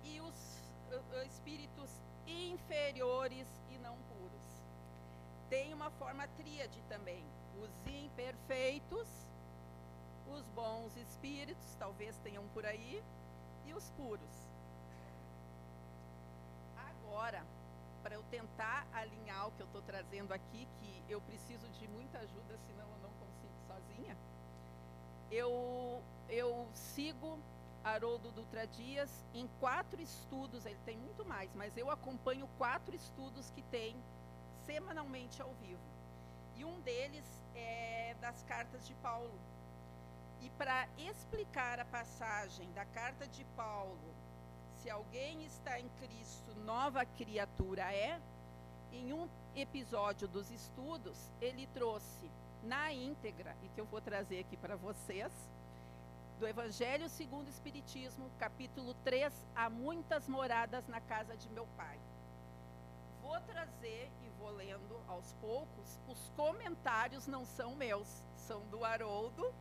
e 0.02 0.18
os 0.22 0.62
uh, 0.90 1.26
espíritos 1.26 1.90
inferiores 2.26 3.46
e 3.70 3.76
não 3.80 3.96
puros. 3.96 4.62
Tem 5.50 5.74
uma 5.74 5.90
forma 5.90 6.26
tríade 6.38 6.80
também. 6.88 7.22
Os 7.62 7.92
imperfeitos, 7.92 9.06
os 10.34 10.42
bons 10.54 10.96
espíritos, 10.96 11.76
talvez 11.78 12.16
tenham 12.24 12.44
por 12.54 12.64
aí, 12.64 13.02
e 13.68 13.74
os 13.74 13.90
puros. 13.90 14.48
Agora, 16.76 17.44
para 18.02 18.14
eu 18.14 18.22
tentar 18.30 18.86
alinhar 18.92 19.48
o 19.48 19.52
que 19.52 19.60
eu 19.60 19.66
estou 19.66 19.82
trazendo 19.82 20.32
aqui, 20.32 20.66
que 20.80 21.04
eu 21.12 21.20
preciso 21.20 21.68
de 21.78 21.86
muita 21.88 22.18
ajuda, 22.18 22.58
senão 22.66 22.86
eu 22.88 22.98
não 23.02 23.10
consigo 23.10 23.54
sozinha, 23.66 24.16
eu, 25.30 26.02
eu 26.28 26.66
sigo 26.74 27.38
Haroldo 27.84 28.30
Dutra 28.32 28.66
Dias 28.66 29.10
em 29.34 29.46
quatro 29.60 30.00
estudos, 30.00 30.64
ele 30.66 30.78
tem 30.84 30.96
muito 30.96 31.24
mais, 31.24 31.54
mas 31.54 31.76
eu 31.76 31.90
acompanho 31.90 32.48
quatro 32.58 32.94
estudos 32.94 33.50
que 33.50 33.62
tem 33.62 33.96
semanalmente 34.66 35.40
ao 35.40 35.52
vivo. 35.54 35.80
E 36.56 36.64
um 36.64 36.80
deles 36.80 37.24
é 37.54 38.14
das 38.20 38.42
cartas 38.42 38.86
de 38.86 38.94
Paulo. 38.94 39.32
E 40.40 40.50
para 40.50 40.88
explicar 40.98 41.80
a 41.80 41.84
passagem 41.84 42.70
da 42.72 42.84
carta 42.84 43.26
de 43.26 43.44
Paulo, 43.56 44.14
se 44.82 44.88
alguém 44.88 45.44
está 45.44 45.80
em 45.80 45.88
Cristo, 46.00 46.54
nova 46.64 47.04
criatura 47.04 47.92
é, 47.92 48.20
em 48.92 49.12
um 49.12 49.28
episódio 49.56 50.28
dos 50.28 50.50
estudos, 50.50 51.16
ele 51.40 51.66
trouxe 51.74 52.30
na 52.62 52.92
íntegra, 52.92 53.56
e 53.62 53.68
que 53.68 53.80
eu 53.80 53.86
vou 53.86 54.00
trazer 54.00 54.40
aqui 54.40 54.56
para 54.56 54.76
vocês, 54.76 55.32
do 56.38 56.46
Evangelho 56.46 57.08
segundo 57.08 57.46
o 57.46 57.50
Espiritismo, 57.50 58.30
capítulo 58.38 58.94
3, 59.04 59.32
há 59.56 59.68
muitas 59.68 60.28
moradas 60.28 60.86
na 60.86 61.00
casa 61.00 61.36
de 61.36 61.48
meu 61.48 61.66
pai. 61.76 61.98
Vou 63.22 63.40
trazer 63.40 64.10
e 64.24 64.28
vou 64.38 64.50
lendo 64.52 65.00
aos 65.08 65.32
poucos, 65.40 65.98
os 66.08 66.30
comentários 66.36 67.26
não 67.26 67.44
são 67.44 67.74
meus, 67.74 68.22
são 68.36 68.60
do 68.68 68.84
Haroldo, 68.84 69.52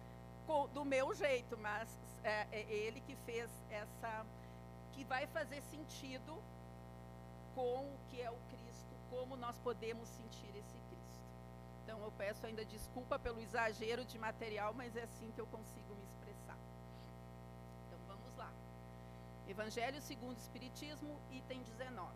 do 0.74 0.86
meu 0.86 1.14
jeito, 1.14 1.58
mas 1.58 1.90
é, 2.24 2.48
é 2.52 2.62
ele 2.70 3.02
que 3.02 3.16
fez 3.26 3.50
essa, 3.70 4.26
que 4.94 5.04
vai 5.04 5.28
fazer 5.28 5.62
sentido 5.64 6.42
com 7.54 7.86
o 7.86 8.00
que 8.10 8.22
é 8.22 8.30
o 8.32 8.38
Cristo, 8.52 8.94
como 9.10 9.36
nós 9.36 9.58
podemos 9.60 10.08
sentir 10.10 10.50
esse 10.56 10.78
Cristo. 10.90 11.20
Então 11.84 12.00
eu 12.02 12.12
peço 12.18 12.46
ainda 12.46 12.64
desculpa 12.66 13.20
pelo 13.20 13.40
exagero 13.42 14.06
de 14.06 14.18
material, 14.18 14.74
mas 14.74 14.96
é 14.96 15.04
assim 15.04 15.32
que 15.36 15.42
eu 15.42 15.48
consigo 15.48 15.96
me 15.96 16.08
Evangelho 19.58 20.00
segundo 20.02 20.36
o 20.36 20.40
Espiritismo, 20.40 21.18
item 21.32 21.64
19. 21.64 22.12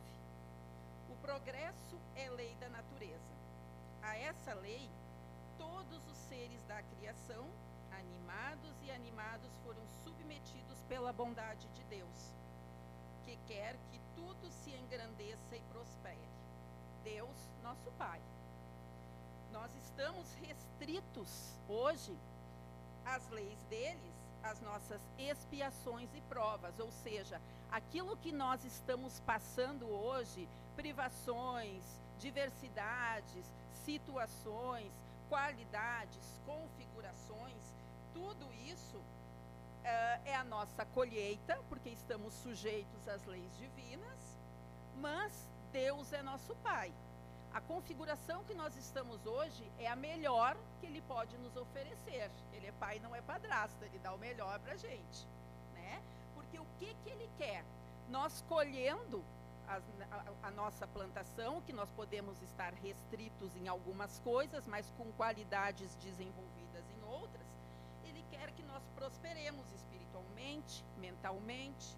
O 1.10 1.16
progresso 1.22 1.98
é 2.16 2.30
lei 2.30 2.54
da 2.60 2.68
natureza. 2.68 3.34
A 4.04 4.18
essa 4.18 4.54
lei, 4.54 4.88
todos 5.58 6.06
os 6.08 6.18
seres 6.30 6.62
da 6.68 6.84
criação, 6.84 7.48
animados 7.92 8.74
e 8.84 8.92
animados, 8.92 9.52
foram 9.64 9.82
submetidos 10.04 10.80
pela 10.88 11.14
bondade 11.14 11.68
de 11.70 11.84
Deus, 11.86 12.34
que 13.26 13.38
quer 13.48 13.76
que 13.92 14.00
tudo 14.16 14.50
se 14.50 14.72
engrandeça 14.72 15.56
e 15.56 15.62
prospere. 15.72 16.18
Deus, 17.04 17.38
nosso 17.64 17.92
Pai. 17.98 18.22
Nós 19.52 19.74
estamos 19.76 20.34
restritos 20.36 21.54
hoje 21.68 22.16
às 23.06 23.28
leis 23.30 23.60
deles 23.70 24.22
as 24.44 24.60
nossas 24.62 25.02
expiações 25.18 26.10
e 26.16 26.22
provas, 26.22 26.80
ou 26.80 26.92
seja, 27.04 27.40
aquilo 27.72 28.18
que 28.18 28.32
nós 28.32 28.64
estamos 28.66 29.20
passando 29.22 29.88
hoje, 29.88 30.48
privações, 30.76 31.84
diversidades, 32.20 33.46
situações, 33.86 34.92
qualidades, 35.32 36.26
configurações, 36.46 37.64
tudo 38.14 38.46
isso 38.66 38.98
uh, 38.98 40.22
é 40.26 40.36
a 40.36 40.44
nossa 40.44 40.84
colheita, 40.88 41.58
porque 41.70 41.90
estamos 41.90 42.34
sujeitos 42.34 43.08
às 43.08 43.26
leis 43.26 43.58
divinas, 43.58 44.20
mas 44.98 45.32
Deus 45.72 46.12
é 46.12 46.22
nosso 46.22 46.54
Pai 46.56 46.92
a 47.54 47.60
configuração 47.60 48.44
que 48.46 48.54
nós 48.54 48.76
estamos 48.78 49.26
hoje 49.26 49.64
é 49.78 49.88
a 49.88 49.96
melhor 49.96 50.56
que 50.80 50.86
ele 50.86 51.02
pode 51.02 51.38
nos 51.40 51.56
oferecer. 51.58 52.32
Ele 52.54 52.68
é 52.68 52.72
pai, 52.80 53.00
não 53.00 53.14
é 53.14 53.22
padrasto, 53.22 53.84
ele 53.84 54.00
dá 54.00 54.14
o 54.14 54.18
melhor 54.18 54.58
para 54.60 54.74
a 54.74 54.78
gente. 54.78 55.28
Né? 55.74 56.02
Porque 56.34 56.58
o 56.58 56.66
que, 56.80 56.96
que 57.04 57.10
ele 57.10 57.30
quer? 57.38 57.64
Nós 58.10 58.42
colhendo 58.48 59.22
a, 59.72 60.16
a, 60.16 60.48
a, 60.48 60.52
nossa 60.52 60.86
plantação, 60.88 61.62
que 61.62 61.72
nós 61.72 61.90
podemos 61.92 62.42
estar 62.42 62.74
restritos 62.74 63.56
em 63.56 63.68
algumas 63.68 64.20
coisas, 64.20 64.68
mas 64.68 64.92
com 64.98 65.10
qualidades 65.14 65.96
desenvolvidas 65.96 66.84
em 66.90 67.10
outras, 67.10 67.48
ele 68.04 68.24
quer 68.30 68.52
que 68.52 68.64
nós 68.64 68.84
prosperemos 68.96 69.66
espiritualmente, 69.72 70.84
mentalmente, 70.98 71.96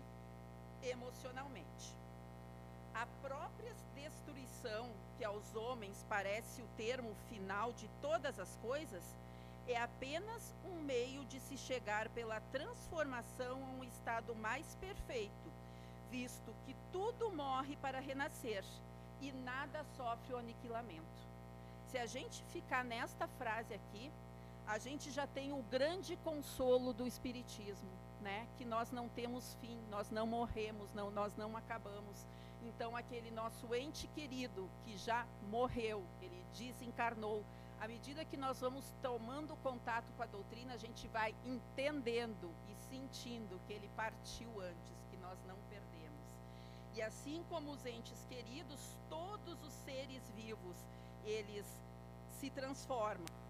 emocionalmente. 0.84 1.96
A 2.94 3.08
própria 3.22 3.74
destruição, 3.96 4.90
que 5.18 5.26
aos 5.26 5.56
homens 5.56 6.06
parece 6.08 6.62
o 6.62 6.68
termo 6.78 7.16
final 7.30 7.74
de 7.74 7.90
todas 8.02 8.40
as 8.40 8.56
coisas, 8.58 9.04
é 9.68 9.78
apenas 9.78 10.54
um 10.66 10.82
meio 10.82 11.24
de 11.26 11.40
se 11.40 11.58
chegar 11.58 12.10
pela 12.10 12.40
transformação 12.52 13.64
a 13.64 13.70
um 13.80 13.84
estado 13.84 14.36
mais 14.36 14.76
perfeito, 14.76 15.53
visto 16.16 16.54
que 16.66 16.76
tudo 16.92 17.32
morre 17.32 17.76
para 17.78 18.00
renascer 18.00 18.64
e 19.20 19.32
nada 19.32 19.84
sofre 19.98 20.34
o 20.34 20.38
aniquilamento. 20.38 21.22
Se 21.90 21.98
a 21.98 22.06
gente 22.06 22.44
ficar 22.56 22.84
nesta 22.84 23.28
frase 23.40 23.74
aqui, 23.74 24.12
a 24.68 24.78
gente 24.78 25.12
já 25.12 25.26
tem 25.28 25.52
o 25.52 25.64
grande 25.76 26.16
consolo 26.18 26.94
do 26.94 27.08
Espiritismo, 27.08 27.94
né? 28.22 28.48
Que 28.58 28.66
nós 28.66 28.92
não 28.92 29.10
temos 29.10 29.56
fim, 29.60 29.78
nós 29.90 30.12
não 30.12 30.28
morremos, 30.28 30.94
não, 30.94 31.10
nós 31.12 31.36
não 31.36 31.58
acabamos 31.58 32.26
então, 32.66 32.96
aquele 32.96 33.30
nosso 33.32 33.74
ente 33.76 34.08
querido 34.08 34.70
que 34.84 34.98
já 34.98 35.26
morreu, 35.50 36.04
ele 36.22 36.46
desencarnou. 36.58 37.44
À 37.80 37.88
medida 37.88 38.24
que 38.24 38.38
nós 38.38 38.62
vamos 38.62 38.86
tomando 39.02 39.56
contato 39.58 40.12
com 40.16 40.24
a 40.24 40.26
doutrina, 40.26 40.74
a 40.74 40.78
gente 40.78 41.08
vai 41.10 41.36
entendendo 41.46 42.50
e 42.70 42.76
sentindo 42.90 43.60
que 43.68 43.74
ele 43.74 43.90
partiu 43.96 44.50
antes, 44.62 45.06
que 45.12 45.18
nós 45.18 45.38
não 45.46 45.58
perdemos. 45.70 45.83
E 46.96 47.02
assim 47.02 47.44
como 47.50 47.72
os 47.72 47.86
entes 47.86 48.24
queridos, 48.30 48.80
todos 49.10 49.64
os 49.64 49.74
seres 49.84 50.22
vivos, 50.36 50.78
eles 51.26 51.66
se 52.40 52.50
transformam. 52.52 53.43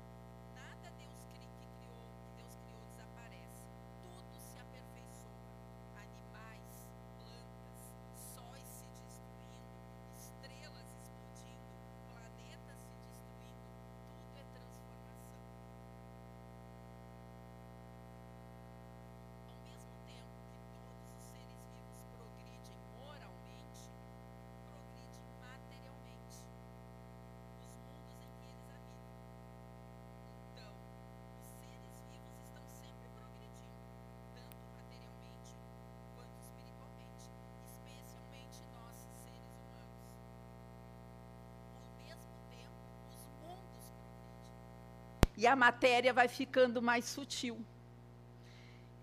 E 45.36 45.48
a 45.48 45.56
matéria 45.56 46.14
vai 46.14 46.28
ficando 46.28 46.82
mais 46.82 47.06
sutil. 47.06 47.58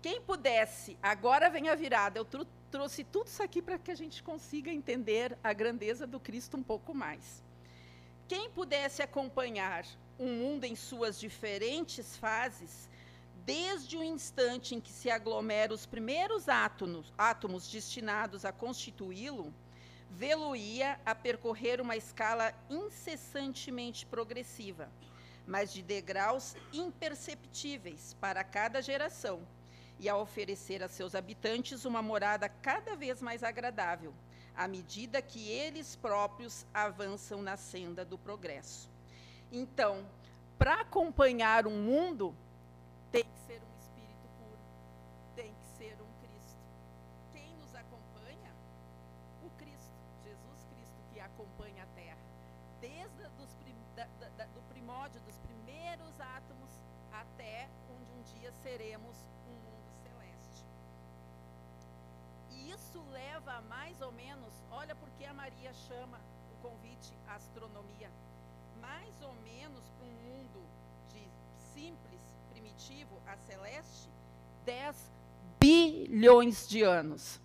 Quem 0.01 0.21
pudesse, 0.21 0.97
agora 1.01 1.49
vem 1.49 1.69
a 1.69 1.75
virada, 1.75 2.17
eu 2.19 2.25
tr 2.25 2.45
trouxe 2.71 3.03
tudo 3.03 3.27
isso 3.27 3.43
aqui 3.43 3.61
para 3.61 3.77
que 3.77 3.91
a 3.91 3.95
gente 3.95 4.23
consiga 4.23 4.71
entender 4.71 5.37
a 5.43 5.51
grandeza 5.51 6.07
do 6.07 6.21
Cristo 6.21 6.55
um 6.55 6.63
pouco 6.63 6.93
mais. 6.93 7.43
Quem 8.29 8.49
pudesse 8.49 9.01
acompanhar 9.03 9.85
o 10.17 10.23
um 10.23 10.33
mundo 10.37 10.63
em 10.63 10.73
suas 10.73 11.19
diferentes 11.19 12.15
fases, 12.15 12.89
desde 13.45 13.97
o 13.97 14.03
instante 14.03 14.73
em 14.73 14.79
que 14.79 14.89
se 14.89 15.09
aglomeram 15.09 15.75
os 15.75 15.85
primeiros 15.85 16.47
átomos, 16.47 17.11
átomos 17.17 17.69
destinados 17.69 18.45
a 18.45 18.53
constituí-lo, 18.53 19.53
vê-lo-ia 20.09 20.97
a 21.05 21.13
percorrer 21.13 21.81
uma 21.81 21.97
escala 21.97 22.53
incessantemente 22.69 24.05
progressiva 24.05 24.89
mas 25.45 25.73
de 25.73 25.81
degraus 25.81 26.55
imperceptíveis 26.71 28.15
para 28.19 28.43
cada 28.43 28.81
geração, 28.81 29.41
e 29.99 30.09
a 30.09 30.17
oferecer 30.17 30.81
a 30.81 30.87
seus 30.87 31.13
habitantes 31.13 31.85
uma 31.85 32.01
morada 32.01 32.49
cada 32.49 32.95
vez 32.95 33.21
mais 33.21 33.43
agradável, 33.43 34.13
à 34.55 34.67
medida 34.67 35.21
que 35.21 35.47
eles 35.47 35.95
próprios 35.95 36.65
avançam 36.73 37.41
na 37.41 37.55
senda 37.55 38.03
do 38.03 38.17
progresso. 38.17 38.89
Então, 39.51 40.05
para 40.57 40.81
acompanhar 40.81 41.67
um 41.67 41.81
mundo, 41.83 42.35
tem 43.11 43.23
que 43.23 43.39
ser 43.47 43.61
um 43.61 43.70
do 55.01 55.19
primórdio, 55.19 55.21
dos 55.21 55.37
primeiros 55.39 56.19
átomos, 56.19 56.69
até 57.11 57.67
onde 57.89 58.11
um 58.11 58.21
dia 58.39 58.51
seremos 58.51 59.15
um 59.47 59.53
mundo 59.53 59.91
celeste. 60.03 60.65
E 62.51 62.71
isso 62.71 63.01
leva 63.11 63.53
a 63.53 63.61
mais 63.61 63.99
ou 64.01 64.11
menos, 64.11 64.53
olha 64.69 64.93
porque 64.95 65.25
a 65.25 65.33
Maria 65.33 65.73
chama 65.73 66.19
o 66.53 66.61
convite 66.61 67.13
astronomia 67.27 68.11
mais 68.79 69.21
ou 69.21 69.33
menos 69.43 69.89
para 69.97 70.05
um 70.05 70.11
mundo 70.11 70.63
de 71.09 71.27
simples, 71.73 72.21
primitivo 72.51 73.21
a 73.25 73.37
celeste, 73.37 74.09
10 74.65 75.11
bilhões 75.59 76.67
de 76.67 76.83
anos. 76.83 77.39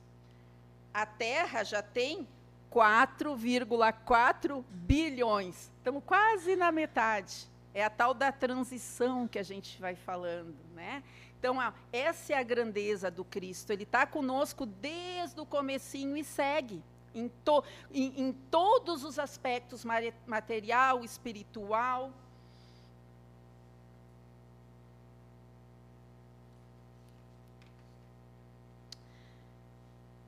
A 0.92 1.06
Terra 1.06 1.62
já 1.62 1.82
tem 1.82 2.26
4,4 2.70 4.64
bilhões. 4.70 5.70
Estamos 5.86 6.02
quase 6.04 6.56
na 6.56 6.72
metade. 6.72 7.48
É 7.72 7.84
a 7.84 7.88
tal 7.88 8.12
da 8.12 8.32
transição 8.32 9.28
que 9.28 9.38
a 9.38 9.42
gente 9.44 9.80
vai 9.80 9.94
falando, 9.94 10.56
né? 10.74 11.00
Então, 11.38 11.58
essa 11.92 12.32
é 12.32 12.36
a 12.36 12.42
grandeza 12.42 13.08
do 13.08 13.24
Cristo. 13.24 13.72
Ele 13.72 13.84
está 13.84 14.04
conosco 14.04 14.66
desde 14.66 15.40
o 15.40 15.46
comecinho 15.46 16.16
e 16.16 16.24
segue 16.24 16.82
em, 17.14 17.28
to, 17.28 17.62
em, 17.94 18.20
em 18.20 18.32
todos 18.32 19.04
os 19.04 19.16
aspectos 19.16 19.84
material, 20.26 21.04
espiritual. 21.04 22.12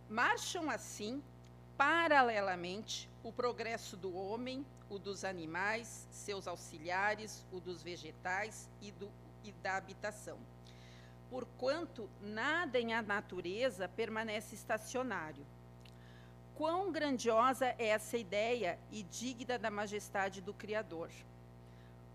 Marcham 0.08 0.70
assim, 0.70 1.20
paralelamente, 1.76 3.10
o 3.24 3.32
progresso 3.32 3.96
do 3.96 4.16
homem, 4.16 4.64
o 4.90 4.98
dos 4.98 5.24
animais, 5.24 6.09
seus 6.11 6.46
auxiliares, 6.46 7.44
o 7.53 7.61
dos 7.61 7.83
vegetais 7.83 8.68
e, 8.81 8.90
do, 8.92 9.11
e 9.44 9.53
da 9.53 9.77
habitação. 9.77 10.38
Porquanto 11.31 12.09
nada 12.22 12.79
em 12.79 12.94
a 12.94 13.03
natureza 13.03 13.88
permanece 13.88 14.55
estacionário, 14.55 15.44
quão 16.55 16.90
grandiosa 16.90 17.66
é 17.79 17.88
essa 17.88 18.16
ideia 18.16 18.79
e 18.90 19.03
digna 19.03 19.59
da 19.59 19.70
majestade 19.70 20.40
do 20.40 20.55
Criador. 20.55 21.11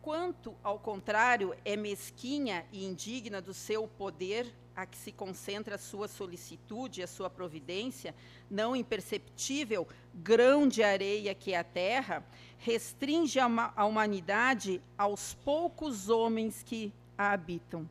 Quanto, 0.01 0.53
ao 0.61 0.77
contrário, 0.79 1.55
é 1.63 1.77
mesquinha 1.77 2.65
e 2.71 2.83
indigna 2.83 3.41
do 3.41 3.53
seu 3.53 3.87
poder 3.87 4.53
a 4.75 4.85
que 4.85 4.97
se 4.97 5.11
concentra 5.11 5.75
a 5.75 5.77
sua 5.77 6.07
solicitude 6.07 7.03
a 7.03 7.07
sua 7.07 7.29
providência, 7.29 8.15
não 8.49 8.75
imperceptível, 8.75 9.87
grão 10.13 10.67
de 10.67 10.83
areia 10.83 11.35
que 11.35 11.53
é 11.53 11.57
a 11.57 11.63
terra, 11.63 12.23
restringe 12.57 13.39
a, 13.39 13.85
humanidade 13.85 14.81
aos 14.97 15.33
poucos 15.33 16.09
homens 16.09 16.63
que 16.63 16.91
a 17.17 17.33
habitam. 17.33 17.87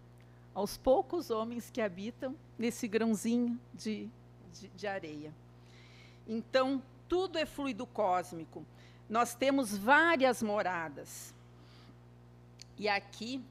Aos 0.54 0.76
poucos 0.76 1.30
homens 1.30 1.70
que 1.70 1.80
habitam 1.80 2.36
nesse 2.58 2.86
grãozinho 2.86 3.58
de, 3.72 4.08
de, 4.52 4.68
de 4.68 4.86
areia. 4.86 5.32
Então, 6.26 6.82
tudo 7.08 7.38
é 7.38 7.46
fluido 7.46 7.86
cósmico. 7.86 8.64
Nós 9.08 9.34
temos 9.34 9.76
várias 9.76 10.42
moradas. 10.42 11.34
E 12.78 12.88
aqui, 12.88 13.42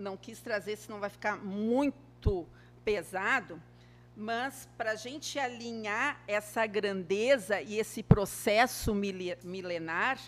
não 0.00 0.16
quis 0.16 0.40
trazer, 0.40 0.76
senão 0.76 0.98
vai 0.98 1.10
ficar 1.10 1.36
muito 1.36 2.46
pesado, 2.84 3.60
mas 4.16 4.68
para 4.76 4.92
a 4.92 4.96
gente 4.96 5.38
alinhar 5.38 6.20
essa 6.26 6.66
grandeza 6.66 7.60
e 7.60 7.78
esse 7.78 8.02
processo 8.02 8.94
milenar, 8.94 10.18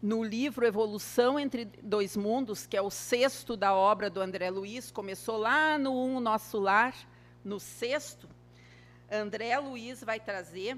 no 0.00 0.22
livro 0.22 0.66
Evolução 0.66 1.40
entre 1.40 1.64
Dois 1.64 2.16
Mundos, 2.16 2.66
que 2.66 2.76
é 2.76 2.82
o 2.82 2.90
sexto 2.90 3.56
da 3.56 3.74
obra 3.74 4.08
do 4.08 4.20
André 4.20 4.50
Luiz, 4.50 4.90
começou 4.90 5.38
lá 5.38 5.78
no 5.78 5.92
Um 5.92 6.20
Nosso 6.20 6.58
Lar, 6.58 6.94
no 7.42 7.58
sexto, 7.58 8.28
André 9.10 9.56
Luiz 9.58 10.02
vai 10.02 10.18
trazer 10.18 10.76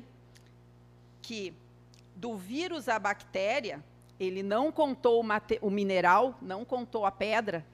que 1.22 1.54
do 2.14 2.36
vírus 2.36 2.88
à 2.88 2.98
bactéria, 2.98 3.82
ele 4.18 4.42
não 4.42 4.70
contou 4.72 5.22
o, 5.22 5.26
o 5.66 5.70
mineral, 5.70 6.36
não 6.42 6.64
contou 6.64 7.06
a 7.06 7.10
pedra. 7.10 7.64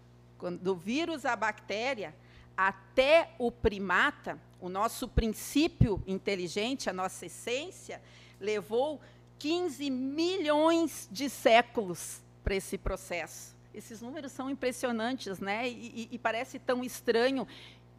Do 0.60 0.74
vírus 0.74 1.24
à 1.24 1.34
bactéria, 1.34 2.14
até 2.56 3.34
o 3.38 3.50
primata, 3.50 4.38
o 4.60 4.68
nosso 4.68 5.08
princípio 5.08 6.02
inteligente, 6.06 6.88
a 6.88 6.92
nossa 6.92 7.26
essência, 7.26 8.00
levou 8.40 9.00
15 9.38 9.90
milhões 9.90 11.08
de 11.10 11.28
séculos 11.28 12.22
para 12.42 12.54
esse 12.54 12.78
processo. 12.78 13.54
Esses 13.74 14.00
números 14.00 14.32
são 14.32 14.48
impressionantes, 14.48 15.40
né? 15.40 15.68
E, 15.68 15.72
e, 15.72 16.08
e 16.12 16.18
parece 16.18 16.58
tão 16.58 16.84
estranho. 16.84 17.46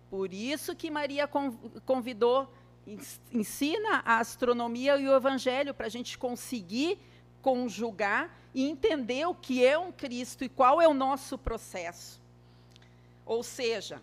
Por 0.10 0.34
isso 0.34 0.76
que 0.76 0.90
Maria 0.90 1.30
convidou, 1.86 2.52
ensina 3.32 4.02
a 4.06 4.20
astronomia 4.20 4.98
e 4.98 5.08
o 5.08 5.16
evangelho 5.16 5.74
para 5.74 5.88
a 5.88 5.90
gente 5.90 6.18
conseguir 6.18 6.98
conjugar 7.42 8.36
e 8.54 8.68
entender 8.68 9.28
o 9.28 9.36
que 9.36 9.66
é 9.66 9.78
um 9.78 9.92
Cristo 9.92 10.44
e 10.44 10.50
qual 10.50 10.82
é 10.82 10.88
o 10.88 10.94
nosso 10.94 11.38
processo. 11.38 12.25
Ou 13.26 13.42
seja, 13.44 14.02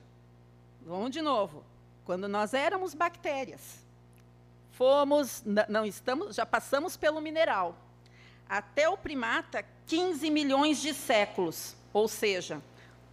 vamos 0.84 1.10
de 1.10 1.22
novo, 1.22 1.64
quando 2.04 2.26
nós 2.26 2.54
éramos 2.54 2.94
bactérias, 2.94 3.84
fomos, 4.72 5.42
não 5.68 5.86
estamos, 5.86 6.34
já 6.34 6.44
passamos 6.44 6.96
pelo 6.96 7.20
mineral, 7.20 7.76
até 8.48 8.88
o 8.88 8.96
primata 8.96 9.64
15 9.86 10.30
milhões 10.30 10.80
de 10.80 10.92
séculos, 10.92 11.76
ou 11.92 12.08
seja, 12.08 12.60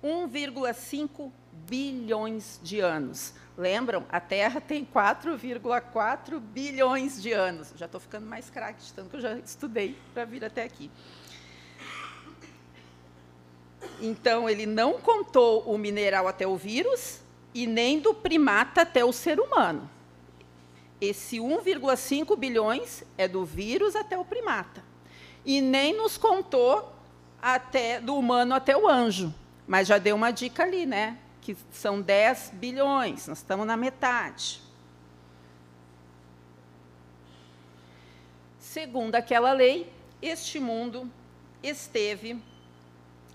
1,5 0.03 1.31
bilhões 1.67 2.59
de 2.63 2.79
anos. 2.79 3.33
Lembram? 3.57 4.05
A 4.09 4.21
Terra 4.21 4.61
tem 4.61 4.85
4,4 4.85 6.39
bilhões 6.39 7.21
de 7.21 7.33
anos. 7.33 7.73
Já 7.75 7.87
estou 7.87 7.99
ficando 7.99 8.25
mais 8.25 8.49
craque, 8.49 8.81
tanto 8.93 9.09
que 9.09 9.17
eu 9.17 9.21
já 9.21 9.37
estudei 9.37 9.97
para 10.13 10.23
vir 10.23 10.45
até 10.45 10.63
aqui. 10.63 10.89
Então, 14.01 14.49
ele 14.49 14.65
não 14.65 14.99
contou 14.99 15.61
o 15.63 15.77
mineral 15.77 16.27
até 16.27 16.47
o 16.47 16.55
vírus 16.55 17.19
e 17.53 17.67
nem 17.67 17.99
do 17.99 18.13
primata 18.13 18.81
até 18.81 19.03
o 19.03 19.11
ser 19.11 19.39
humano. 19.39 19.89
Esse 21.01 21.37
1,5 21.37 22.37
bilhões 22.37 23.03
é 23.17 23.27
do 23.27 23.45
vírus 23.45 23.95
até 23.95 24.17
o 24.17 24.25
primata. 24.25 24.83
E 25.45 25.61
nem 25.61 25.95
nos 25.95 26.17
contou 26.17 26.93
até 27.41 27.99
do 27.99 28.15
humano 28.15 28.53
até 28.53 28.75
o 28.75 28.87
anjo. 28.87 29.33
Mas 29.67 29.87
já 29.87 29.97
deu 29.97 30.15
uma 30.15 30.31
dica 30.31 30.63
ali, 30.63 30.85
né? 30.85 31.17
que 31.49 31.57
são 31.71 31.99
10 31.99 32.51
bilhões, 32.53 33.27
nós 33.27 33.39
estamos 33.39 33.65
na 33.65 33.75
metade. 33.75 34.61
Segundo 38.59 39.15
aquela 39.15 39.51
lei, 39.51 39.91
este 40.21 40.59
mundo 40.59 41.11
esteve 41.63 42.39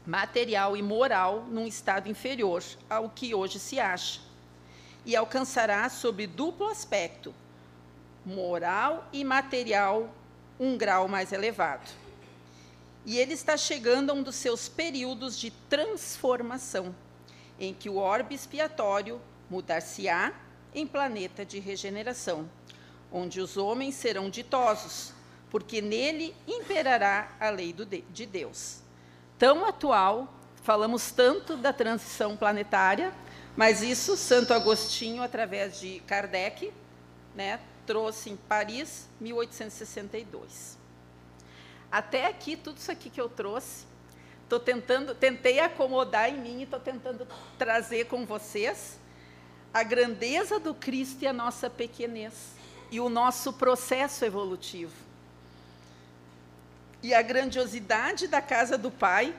material 0.07 0.77
e 0.77 0.83
moral 0.83 1.47
num 1.49 1.67
estado 1.67 2.09
inferior 2.09 2.63
ao 2.89 3.09
que 3.09 3.35
hoje 3.35 3.59
se 3.59 3.81
acha, 3.81 4.21
e 5.07 5.17
alcançará 5.17 5.89
sob 5.89 6.27
duplo 6.27 6.69
aspecto, 6.69 7.35
moral 8.25 9.07
e 9.13 9.25
material, 9.25 10.13
um 10.59 10.77
grau 10.77 11.09
mais 11.09 11.33
elevado. 11.33 11.91
E 13.05 13.19
ele 13.19 13.35
está 13.35 13.57
chegando 13.57 14.11
a 14.11 14.15
um 14.15 14.23
dos 14.23 14.37
seus 14.37 14.69
períodos 14.69 15.39
de 15.39 15.51
transformação 15.69 16.95
em 17.61 17.75
que 17.75 17.91
o 17.91 17.97
orbe 17.97 18.35
expiatório 18.35 19.21
mudar-se-á 19.51 20.33
em 20.75 20.87
planeta 20.87 21.45
de 21.45 21.59
regeneração, 21.59 22.49
onde 23.13 23.41
os 23.41 23.57
homens 23.57 23.95
serão 23.95 24.31
ditosos, 24.31 25.13
porque 25.51 25.81
nele 25.81 26.35
imperará 26.49 27.37
a 27.39 27.51
lei 27.51 27.75
de 28.11 28.27
Deus. 28.27 28.84
Tão 29.45 29.67
atual, 29.67 30.33
falamos 30.63 31.11
tanto 31.11 31.55
da 31.55 31.71
transição 31.71 32.35
planetária, 32.35 33.13
mas 33.55 33.83
isso 33.83 34.17
Santo 34.17 34.55
Agostinho, 34.55 35.23
através 35.23 35.79
de 35.79 36.01
Kardec, 36.07 36.73
né, 37.35 37.61
trouxe 37.85 38.31
em 38.31 38.37
Paris, 38.37 39.07
1862. 39.21 40.79
Até 41.93 42.27
aqui, 42.27 42.57
tudo 42.57 42.79
isso 42.79 42.91
aqui 42.91 43.11
que 43.11 43.21
eu 43.21 43.29
trouxe, 43.29 43.85
Tô 44.49 44.59
tentando, 44.59 45.15
tentei 45.15 45.61
acomodar 45.61 46.31
em 46.31 46.41
mim 46.41 46.61
e 46.61 46.63
estou 46.63 46.81
tentando 46.81 47.29
trazer 47.59 48.07
com 48.07 48.25
vocês 48.25 48.99
a 49.75 49.83
grandeza 49.83 50.59
do 50.59 50.75
Cristo 50.75 51.21
e 51.21 51.27
a 51.27 51.35
nossa 51.35 51.69
pequenez 51.69 52.55
e 52.91 52.99
o 52.99 53.11
nosso 53.11 53.53
processo 53.53 54.25
evolutivo. 54.25 55.04
E 57.05 57.13
a 57.13 57.21
grandiosidade 57.21 58.27
da 58.27 58.41
casa 58.41 58.79
do 58.79 58.91
Pai 58.91 59.37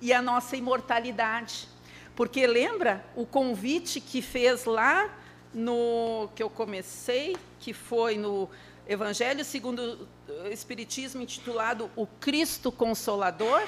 e 0.00 0.12
a 0.12 0.20
nossa 0.20 0.56
imortalidade. 0.56 1.68
Porque 2.16 2.44
lembra 2.44 3.06
o 3.14 3.24
convite 3.24 4.00
que 4.00 4.20
fez 4.20 4.64
lá 4.64 5.08
no 5.54 6.28
que 6.34 6.42
eu 6.42 6.50
comecei, 6.50 7.36
que 7.60 7.72
foi 7.72 8.18
no 8.18 8.50
Evangelho 8.84 9.44
segundo 9.44 10.08
o 10.28 10.48
Espiritismo 10.48 11.22
intitulado 11.22 11.88
O 11.94 12.04
Cristo 12.04 12.72
Consolador? 12.72 13.62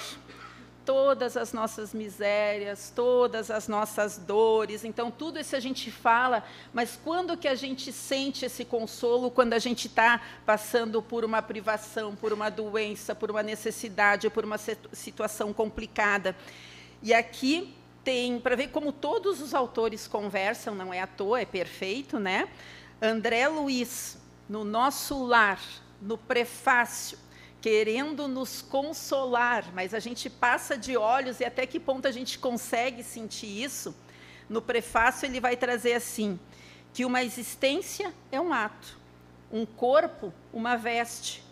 Todas 0.86 1.36
as 1.36 1.52
nossas 1.52 1.92
misérias, 1.92 2.92
todas 2.94 3.50
as 3.50 3.66
nossas 3.66 4.16
dores. 4.16 4.84
Então, 4.84 5.10
tudo 5.10 5.40
isso 5.40 5.56
a 5.56 5.60
gente 5.60 5.90
fala, 5.90 6.44
mas 6.72 6.98
quando 7.02 7.36
que 7.36 7.48
a 7.48 7.56
gente 7.56 7.92
sente 7.92 8.46
esse 8.46 8.64
consolo? 8.64 9.30
Quando 9.30 9.52
a 9.52 9.58
gente 9.58 9.88
está 9.88 10.22
passando 10.46 11.02
por 11.02 11.24
uma 11.24 11.42
privação, 11.42 12.14
por 12.14 12.32
uma 12.32 12.48
doença, 12.48 13.16
por 13.16 13.32
uma 13.32 13.42
necessidade, 13.42 14.30
por 14.30 14.44
uma 14.44 14.58
situação 14.92 15.52
complicada. 15.52 16.36
E 17.02 17.12
aqui 17.12 17.74
tem, 18.04 18.38
para 18.38 18.54
ver 18.54 18.68
como 18.68 18.92
todos 18.92 19.40
os 19.42 19.52
autores 19.52 20.06
conversam, 20.06 20.72
não 20.76 20.94
é 20.94 21.00
à 21.00 21.06
toa, 21.08 21.40
é 21.40 21.44
perfeito, 21.44 22.20
né? 22.20 22.48
André 23.02 23.48
Luiz, 23.48 24.16
no 24.48 24.62
nosso 24.62 25.24
lar, 25.24 25.60
no 26.00 26.16
prefácio, 26.16 27.18
querendo 27.66 28.28
nos 28.28 28.62
consolar, 28.62 29.74
mas 29.74 29.92
a 29.92 29.98
gente 29.98 30.30
passa 30.30 30.78
de 30.78 30.96
olhos 30.96 31.40
e 31.40 31.44
até 31.44 31.66
que 31.66 31.80
ponto 31.80 32.06
a 32.06 32.12
gente 32.12 32.38
consegue 32.38 33.02
sentir 33.02 33.48
isso? 33.60 33.92
No 34.48 34.62
prefácio 34.62 35.26
ele 35.26 35.40
vai 35.40 35.56
trazer 35.56 35.94
assim: 35.94 36.38
que 36.94 37.04
uma 37.04 37.24
existência 37.24 38.14
é 38.30 38.40
um 38.40 38.52
ato, 38.52 38.96
um 39.50 39.66
corpo, 39.66 40.32
uma 40.52 40.76
veste, 40.76 41.42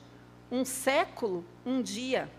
um 0.53 0.65
século, 0.65 1.45
um 1.67 1.83
dia, 1.83 2.31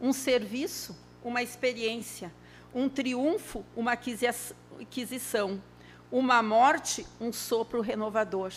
um 0.00 0.12
serviço, 0.12 0.98
uma 1.22 1.44
experiência, 1.44 2.34
um 2.74 2.88
triunfo, 2.88 3.64
uma 3.76 3.92
aquisição, 3.92 5.62
uma 6.10 6.42
morte, 6.42 7.06
um 7.20 7.32
sopro 7.32 7.80
renovador. 7.82 8.52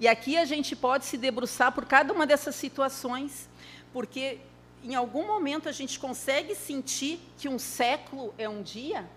E 0.00 0.08
aqui 0.08 0.36
a 0.36 0.44
gente 0.44 0.74
pode 0.74 1.04
se 1.04 1.16
debruçar 1.16 1.70
por 1.70 1.86
cada 1.86 2.12
uma 2.12 2.26
dessas 2.26 2.56
situações 2.56 3.48
porque 3.94 4.40
em 4.82 4.96
algum 4.96 5.24
momento 5.24 5.68
a 5.68 5.72
gente 5.72 6.00
consegue 6.00 6.52
sentir 6.56 7.20
que 7.38 7.48
um 7.48 7.60
século 7.60 8.34
é 8.36 8.48
um 8.48 8.60
dia, 8.60 9.08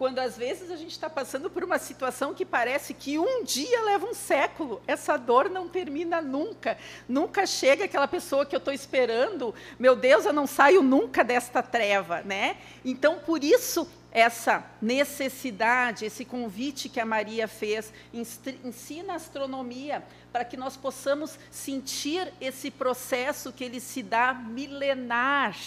quando 0.00 0.18
às 0.18 0.34
vezes 0.34 0.70
a 0.70 0.76
gente 0.76 0.92
está 0.92 1.10
passando 1.10 1.50
por 1.50 1.62
uma 1.62 1.78
situação 1.78 2.32
que 2.32 2.42
parece 2.42 2.94
que 2.94 3.18
um 3.18 3.44
dia 3.44 3.82
leva 3.82 4.06
um 4.06 4.14
século, 4.14 4.80
essa 4.86 5.18
dor 5.18 5.50
não 5.50 5.68
termina 5.68 6.22
nunca, 6.22 6.78
nunca 7.06 7.44
chega 7.44 7.84
aquela 7.84 8.08
pessoa 8.08 8.46
que 8.46 8.56
eu 8.56 8.60
estou 8.60 8.72
esperando, 8.72 9.54
meu 9.78 9.94
Deus, 9.94 10.24
eu 10.24 10.32
não 10.32 10.46
saio 10.46 10.82
nunca 10.82 11.22
desta 11.22 11.62
treva, 11.62 12.22
né? 12.22 12.56
Então, 12.82 13.18
por 13.18 13.44
isso 13.44 13.86
essa 14.10 14.64
necessidade, 14.80 16.06
esse 16.06 16.24
convite 16.24 16.88
que 16.88 16.98
a 16.98 17.04
Maria 17.04 17.46
fez, 17.46 17.92
ensina 18.64 19.12
a 19.12 19.16
astronomia, 19.16 20.02
para 20.32 20.46
que 20.46 20.56
nós 20.56 20.78
possamos 20.78 21.38
sentir 21.50 22.32
esse 22.40 22.70
processo 22.70 23.52
que 23.52 23.62
ele 23.62 23.80
se 23.80 24.02
dá 24.02 24.32
milenar, 24.32 25.58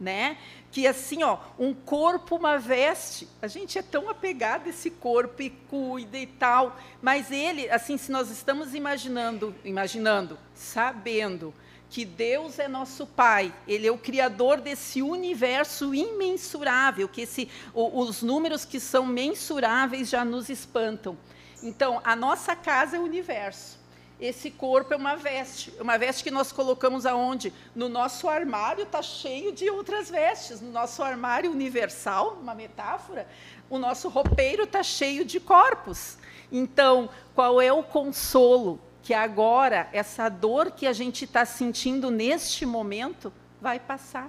né? 0.00 0.36
Que 0.70 0.86
assim, 0.86 1.22
ó, 1.22 1.38
um 1.58 1.72
corpo, 1.72 2.36
uma 2.36 2.58
veste. 2.58 3.28
A 3.40 3.46
gente 3.46 3.78
é 3.78 3.82
tão 3.82 4.10
apegado 4.10 4.66
a 4.66 4.70
esse 4.70 4.90
corpo 4.90 5.42
e 5.42 5.50
cuida 5.50 6.18
e 6.18 6.26
tal, 6.26 6.76
mas 7.00 7.30
ele, 7.30 7.68
assim, 7.70 7.96
se 7.96 8.10
nós 8.10 8.30
estamos 8.30 8.74
imaginando, 8.74 9.54
imaginando, 9.64 10.38
sabendo 10.54 11.54
que 11.88 12.04
Deus 12.04 12.58
é 12.58 12.68
nosso 12.68 13.06
Pai, 13.06 13.54
Ele 13.66 13.86
é 13.86 13.92
o 13.92 13.98
Criador 13.98 14.60
desse 14.60 15.02
universo 15.02 15.94
imensurável, 15.94 17.08
que 17.08 17.22
esse, 17.22 17.48
os 17.72 18.22
números 18.22 18.64
que 18.64 18.80
são 18.80 19.06
mensuráveis 19.06 20.08
já 20.08 20.24
nos 20.24 20.48
espantam. 20.48 21.16
Então, 21.62 22.00
a 22.04 22.14
nossa 22.14 22.54
casa 22.54 22.96
é 22.96 23.00
o 23.00 23.04
universo. 23.04 23.75
Esse 24.18 24.50
corpo 24.50 24.94
é 24.94 24.96
uma 24.96 25.14
veste, 25.14 25.72
uma 25.78 25.98
veste 25.98 26.24
que 26.24 26.30
nós 26.30 26.50
colocamos 26.50 27.04
aonde? 27.04 27.52
No 27.74 27.88
nosso 27.88 28.28
armário 28.28 28.84
está 28.84 29.02
cheio 29.02 29.52
de 29.52 29.68
outras 29.68 30.08
vestes. 30.08 30.60
No 30.60 30.72
nosso 30.72 31.02
armário 31.02 31.50
universal, 31.50 32.38
uma 32.40 32.54
metáfora, 32.54 33.28
o 33.68 33.78
nosso 33.78 34.08
roupeiro 34.08 34.62
está 34.62 34.82
cheio 34.82 35.24
de 35.24 35.38
corpos. 35.38 36.16
Então, 36.50 37.10
qual 37.34 37.60
é 37.60 37.72
o 37.72 37.82
consolo? 37.82 38.80
que 39.06 39.14
agora 39.14 39.88
essa 39.92 40.28
dor 40.28 40.72
que 40.72 40.84
a 40.84 40.92
gente 40.92 41.26
está 41.26 41.44
sentindo 41.44 42.10
neste 42.10 42.66
momento 42.66 43.32
vai 43.60 43.78
passar. 43.78 44.28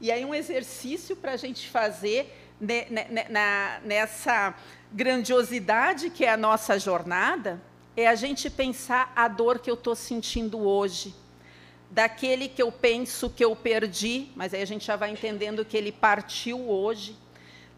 E 0.00 0.12
aí 0.12 0.24
um 0.24 0.32
exercício 0.32 1.16
para 1.16 1.32
a 1.32 1.36
gente 1.36 1.68
fazer 1.68 2.32
nessa 3.82 4.54
grandiosidade 4.92 6.08
que 6.10 6.24
é 6.24 6.30
a 6.30 6.36
nossa 6.36 6.78
jornada 6.78 7.60
é 7.96 8.06
a 8.06 8.14
gente 8.14 8.50
pensar 8.50 9.10
a 9.16 9.26
dor 9.26 9.58
que 9.58 9.70
eu 9.70 9.74
estou 9.74 9.94
sentindo 9.96 10.58
hoje, 10.58 11.14
daquele 11.90 12.46
que 12.46 12.62
eu 12.62 12.70
penso 12.70 13.30
que 13.30 13.44
eu 13.44 13.56
perdi, 13.56 14.28
mas 14.36 14.52
aí 14.52 14.60
a 14.60 14.66
gente 14.66 14.84
já 14.84 14.96
vai 14.96 15.10
entendendo 15.10 15.64
que 15.64 15.76
ele 15.76 15.90
partiu 15.90 16.68
hoje, 16.68 17.16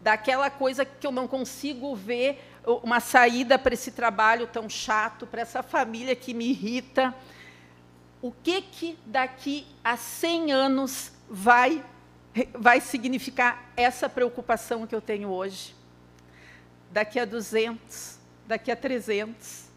daquela 0.01 0.49
coisa 0.49 0.83
que 0.83 1.07
eu 1.07 1.11
não 1.11 1.27
consigo 1.27 1.95
ver 1.95 2.43
uma 2.83 2.99
saída 2.99 3.57
para 3.57 3.73
esse 3.73 3.91
trabalho 3.91 4.45
tão 4.47 4.69
chato, 4.69 5.25
para 5.25 5.41
essa 5.41 5.63
família 5.63 6.15
que 6.15 6.33
me 6.33 6.49
irrita. 6.49 7.15
O 8.21 8.31
que 8.31 8.61
que 8.61 8.97
daqui 9.05 9.65
a 9.83 9.95
100 9.95 10.51
anos 10.51 11.11
vai 11.29 11.83
vai 12.53 12.79
significar 12.79 13.71
essa 13.75 14.07
preocupação 14.07 14.85
que 14.85 14.93
eu 14.93 15.01
tenho 15.01 15.29
hoje? 15.29 15.73
Daqui 16.91 17.19
a 17.19 17.25
200, 17.25 18.19
daqui 18.45 18.71
a 18.71 18.75
300. 18.75 19.68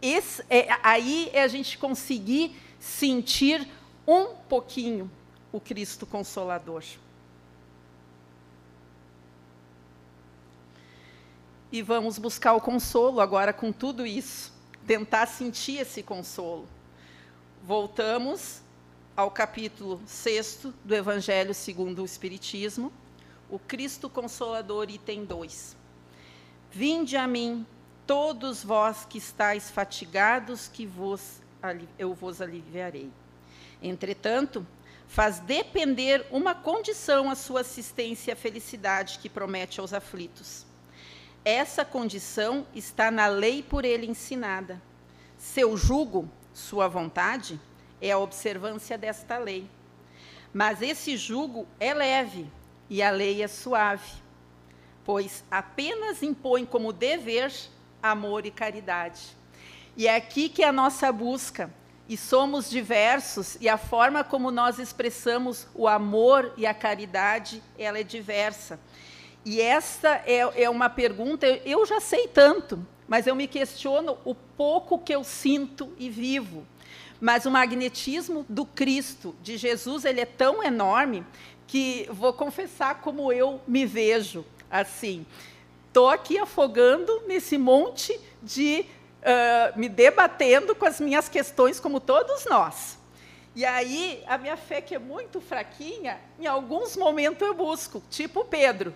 Esse, 0.00 0.44
é, 0.50 0.68
aí 0.82 1.30
é 1.32 1.42
a 1.42 1.48
gente 1.48 1.78
conseguir 1.78 2.56
sentir 2.78 3.66
um 4.06 4.34
pouquinho 4.48 5.10
o 5.52 5.60
Cristo 5.60 6.06
Consolador. 6.06 6.82
e 11.70 11.82
vamos 11.82 12.16
buscar 12.16 12.54
o 12.54 12.60
consolo 12.60 13.20
agora 13.20 13.52
com 13.52 13.72
tudo 13.72 14.06
isso, 14.06 14.52
tentar 14.86 15.26
sentir 15.26 15.80
esse 15.80 16.02
consolo. 16.02 16.66
Voltamos 17.62 18.62
ao 19.16 19.30
capítulo 19.30 20.00
6 20.06 20.68
do 20.84 20.94
Evangelho 20.94 21.52
segundo 21.52 22.02
o 22.02 22.04
Espiritismo, 22.04 22.92
o 23.50 23.58
Cristo 23.58 24.08
Consolador, 24.08 24.88
item 24.88 25.24
2. 25.24 25.76
Vinde 26.70 27.16
a 27.16 27.26
mim, 27.26 27.66
todos 28.06 28.62
vós 28.62 29.04
que 29.04 29.18
estáis 29.18 29.70
fatigados, 29.70 30.68
que 30.68 30.86
vos, 30.86 31.40
eu 31.98 32.14
vos 32.14 32.40
aliviarei. 32.40 33.10
Entretanto, 33.82 34.66
faz 35.06 35.38
depender 35.40 36.26
uma 36.30 36.54
condição 36.54 37.30
a 37.30 37.34
sua 37.34 37.60
assistência 37.60 38.30
e 38.30 38.32
a 38.32 38.36
felicidade 38.36 39.18
que 39.18 39.28
promete 39.28 39.80
aos 39.80 39.92
aflitos 39.92 40.66
essa 41.46 41.84
condição 41.84 42.66
está 42.74 43.08
na 43.08 43.28
lei 43.28 43.62
por 43.62 43.84
ele 43.84 44.04
ensinada. 44.04 44.82
Seu 45.38 45.76
jugo, 45.76 46.28
sua 46.52 46.88
vontade, 46.88 47.60
é 48.00 48.10
a 48.10 48.18
observância 48.18 48.98
desta 48.98 49.38
lei. 49.38 49.70
Mas 50.52 50.82
esse 50.82 51.16
jugo 51.16 51.64
é 51.78 51.94
leve 51.94 52.50
e 52.90 53.00
a 53.00 53.12
lei 53.12 53.44
é 53.44 53.46
suave, 53.46 54.10
pois 55.04 55.44
apenas 55.48 56.20
impõe 56.20 56.66
como 56.66 56.92
dever 56.92 57.52
amor 58.10 58.46
e 58.46 58.50
caridade. 58.50 59.36
E 59.96 60.06
é 60.06 60.16
aqui 60.16 60.48
que 60.48 60.62
é 60.62 60.68
a 60.68 60.72
nossa 60.72 61.10
busca, 61.10 61.72
e 62.08 62.16
somos 62.16 62.70
diversos, 62.70 63.56
e 63.60 63.68
a 63.68 63.76
forma 63.76 64.22
como 64.22 64.50
nós 64.50 64.78
expressamos 64.78 65.66
o 65.74 65.88
amor 65.88 66.52
e 66.56 66.66
a 66.66 66.72
caridade, 66.72 67.62
ela 67.78 67.98
é 67.98 68.04
diversa. 68.04 68.78
E 69.44 69.60
esta 69.60 70.22
é, 70.26 70.62
é 70.62 70.70
uma 70.70 70.88
pergunta, 70.88 71.46
eu 71.64 71.84
já 71.86 72.00
sei 72.00 72.28
tanto, 72.28 72.84
mas 73.08 73.26
eu 73.26 73.34
me 73.34 73.46
questiono 73.46 74.18
o 74.24 74.34
pouco 74.34 74.98
que 74.98 75.14
eu 75.14 75.24
sinto 75.24 75.92
e 75.98 76.10
vivo. 76.10 76.66
Mas 77.20 77.46
o 77.46 77.50
magnetismo 77.50 78.44
do 78.48 78.66
Cristo, 78.66 79.34
de 79.42 79.56
Jesus, 79.56 80.04
ele 80.04 80.20
é 80.20 80.26
tão 80.26 80.62
enorme 80.62 81.24
que 81.66 82.06
vou 82.10 82.32
confessar 82.32 83.00
como 83.00 83.32
eu 83.32 83.60
me 83.66 83.86
vejo 83.86 84.44
assim. 84.70 85.24
Estou 85.96 86.10
aqui 86.10 86.36
afogando 86.36 87.22
nesse 87.26 87.56
monte 87.56 88.20
de 88.42 88.84
uh, 89.22 89.78
me 89.78 89.88
debatendo 89.88 90.74
com 90.74 90.84
as 90.84 91.00
minhas 91.00 91.26
questões, 91.26 91.80
como 91.80 92.00
todos 92.00 92.44
nós. 92.44 92.98
E 93.54 93.64
aí, 93.64 94.22
a 94.26 94.36
minha 94.36 94.58
fé, 94.58 94.82
que 94.82 94.94
é 94.94 94.98
muito 94.98 95.40
fraquinha, 95.40 96.20
em 96.38 96.46
alguns 96.46 96.98
momentos 96.98 97.40
eu 97.40 97.54
busco, 97.54 98.02
tipo 98.10 98.44
Pedro 98.44 98.92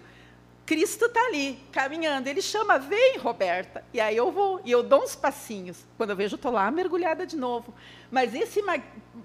Cristo 0.71 1.07
está 1.07 1.21
ali, 1.27 1.59
caminhando. 1.73 2.29
Ele 2.29 2.41
chama, 2.41 2.79
vem, 2.79 3.19
Roberta. 3.19 3.85
E 3.93 4.01
aí 4.01 4.17
eu 4.17 4.31
vou, 4.31 4.61
e 4.65 4.71
eu 4.71 4.85
dou 4.85 5.03
uns 5.03 5.17
passinhos. 5.17 5.85
Quando 5.97 6.11
eu 6.11 6.17
vejo, 6.17 6.37
estou 6.37 6.53
lá 6.53 6.71
mergulhada 6.71 7.27
de 7.27 7.37
novo. 7.37 7.75
Mas 8.09 8.33
esse 8.37 8.63
mag 8.63 8.81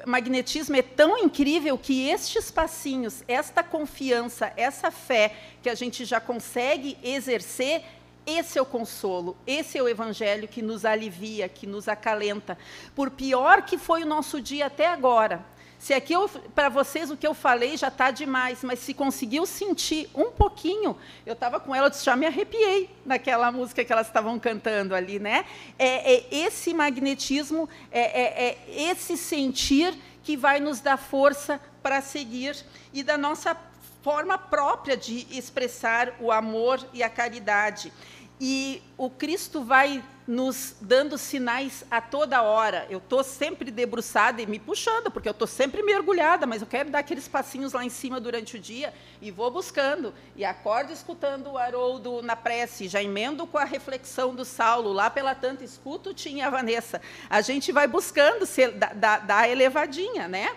magnetismo 0.08 0.76
é 0.76 0.82
tão 0.82 1.16
incrível 1.20 1.78
que 1.78 2.10
estes 2.10 2.50
passinhos, 2.50 3.24
esta 3.28 3.62
confiança, 3.62 4.52
essa 4.58 4.90
fé 4.90 5.36
que 5.62 5.70
a 5.70 5.76
gente 5.76 6.04
já 6.04 6.20
consegue 6.20 6.98
exercer, 7.04 7.84
esse 8.26 8.58
é 8.58 8.62
o 8.64 8.66
consolo, 8.66 9.38
esse 9.46 9.78
é 9.78 9.84
o 9.84 9.88
evangelho 9.88 10.48
que 10.48 10.64
nos 10.64 10.84
alivia, 10.84 11.48
que 11.48 11.68
nos 11.68 11.88
acalenta. 11.88 12.58
Por 12.96 13.12
pior 13.12 13.62
que 13.62 13.78
foi 13.78 14.02
o 14.02 14.08
nosso 14.08 14.42
dia 14.42 14.66
até 14.66 14.88
agora, 14.88 15.46
se 15.86 15.94
aqui 15.94 16.16
para 16.56 16.68
vocês 16.68 17.12
o 17.12 17.16
que 17.16 17.28
eu 17.28 17.36
falei 17.36 17.78
já 17.78 17.90
está 17.90 18.10
demais, 18.10 18.64
mas 18.64 18.80
se 18.80 18.92
conseguiu 18.92 19.46
sentir 19.46 20.10
um 20.16 20.32
pouquinho, 20.32 20.98
eu 21.24 21.34
estava 21.34 21.60
com 21.60 21.76
ela, 21.76 21.90
eu 21.90 21.94
já 21.94 22.16
me 22.16 22.26
arrepiei 22.26 22.90
naquela 23.06 23.52
música 23.52 23.86
que 23.86 23.94
elas 23.94 24.08
estavam 24.08 24.40
cantando 24.40 24.96
ali, 24.96 25.20
né? 25.20 25.46
É, 25.78 26.16
é 26.16 26.26
esse 26.32 26.74
magnetismo, 26.74 27.70
é, 27.92 28.00
é, 28.00 28.48
é 28.48 28.90
esse 28.90 29.16
sentir 29.16 29.96
que 30.24 30.36
vai 30.36 30.60
nos 30.60 30.80
dar 30.80 30.98
força 30.98 31.62
para 31.84 32.02
seguir 32.02 32.58
e 32.92 33.04
da 33.04 33.16
nossa 33.16 33.56
forma 34.02 34.40
própria 34.40 34.98
de 34.98 35.28
expressar 35.30 36.16
o 36.20 36.32
amor 36.32 36.84
e 36.94 37.04
a 37.04 37.10
caridade. 37.12 37.94
E 38.42 38.82
o 38.98 39.08
Cristo 39.08 39.64
vai 39.64 40.04
nos 40.28 40.76
dando 40.82 41.18
sinais 41.18 41.84
a 41.90 42.02
toda 42.02 42.42
hora. 42.42 42.88
Eu 42.90 42.98
estou 42.98 43.24
sempre 43.24 43.70
debruçada 43.70 44.42
e 44.42 44.48
me 44.48 44.60
puxando, 44.60 45.12
porque 45.12 45.28
eu 45.28 45.32
estou 45.32 45.48
sempre 45.48 45.84
mergulhada, 45.84 46.48
mas 46.48 46.62
eu 46.62 46.68
quero 46.68 46.90
dar 46.90 47.00
aqueles 47.00 47.28
passinhos 47.28 47.74
lá 47.74 47.86
em 47.86 47.90
cima 47.90 48.20
durante 48.20 48.56
o 48.56 48.60
dia 48.60 48.94
e 49.22 49.30
vou 49.30 49.52
buscando. 49.52 50.14
E 50.36 50.44
acordo 50.44 50.92
escutando 50.92 51.52
o 51.52 51.58
Haroldo 51.58 52.24
na 52.24 52.36
prece, 52.36 52.88
já 52.88 53.04
emendo 53.04 53.46
com 53.46 53.58
a 53.58 53.64
reflexão 53.64 54.34
do 54.34 54.44
Saulo, 54.44 54.92
lá 54.92 55.10
pela 55.10 55.36
tanta 55.36 55.64
escuto 55.64 56.14
tinha 56.14 56.48
a 56.48 56.50
Vanessa. 56.50 57.02
A 57.30 57.42
gente 57.42 57.72
vai 57.72 57.88
buscando 57.88 58.46
ser, 58.46 58.72
da, 58.72 59.20
da, 59.20 59.48
elevadinha, 59.48 60.28
né? 60.28 60.56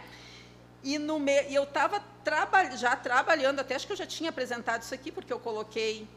E, 0.82 0.98
no 0.98 1.18
me... 1.18 1.52
eu 1.52 1.64
estava 1.64 2.02
traba... 2.24 2.74
já 2.76 2.96
trabalhando, 2.96 3.60
até 3.60 3.74
acho 3.74 3.86
que 3.86 3.92
eu 3.92 3.96
já 3.96 4.06
tinha 4.06 4.30
apresentado 4.30 4.82
isso 4.82 4.94
aqui, 4.94 5.12
porque 5.12 5.32
eu 5.32 5.38
coloquei 5.38 6.08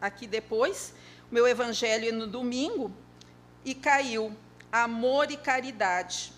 aqui 0.00 0.26
depois, 0.26 0.94
meu 1.30 1.46
evangelho 1.46 2.08
é 2.08 2.12
no 2.12 2.26
domingo, 2.26 2.90
e 3.64 3.74
caiu 3.74 4.34
amor 4.72 5.30
e 5.30 5.36
caridade. 5.36 6.32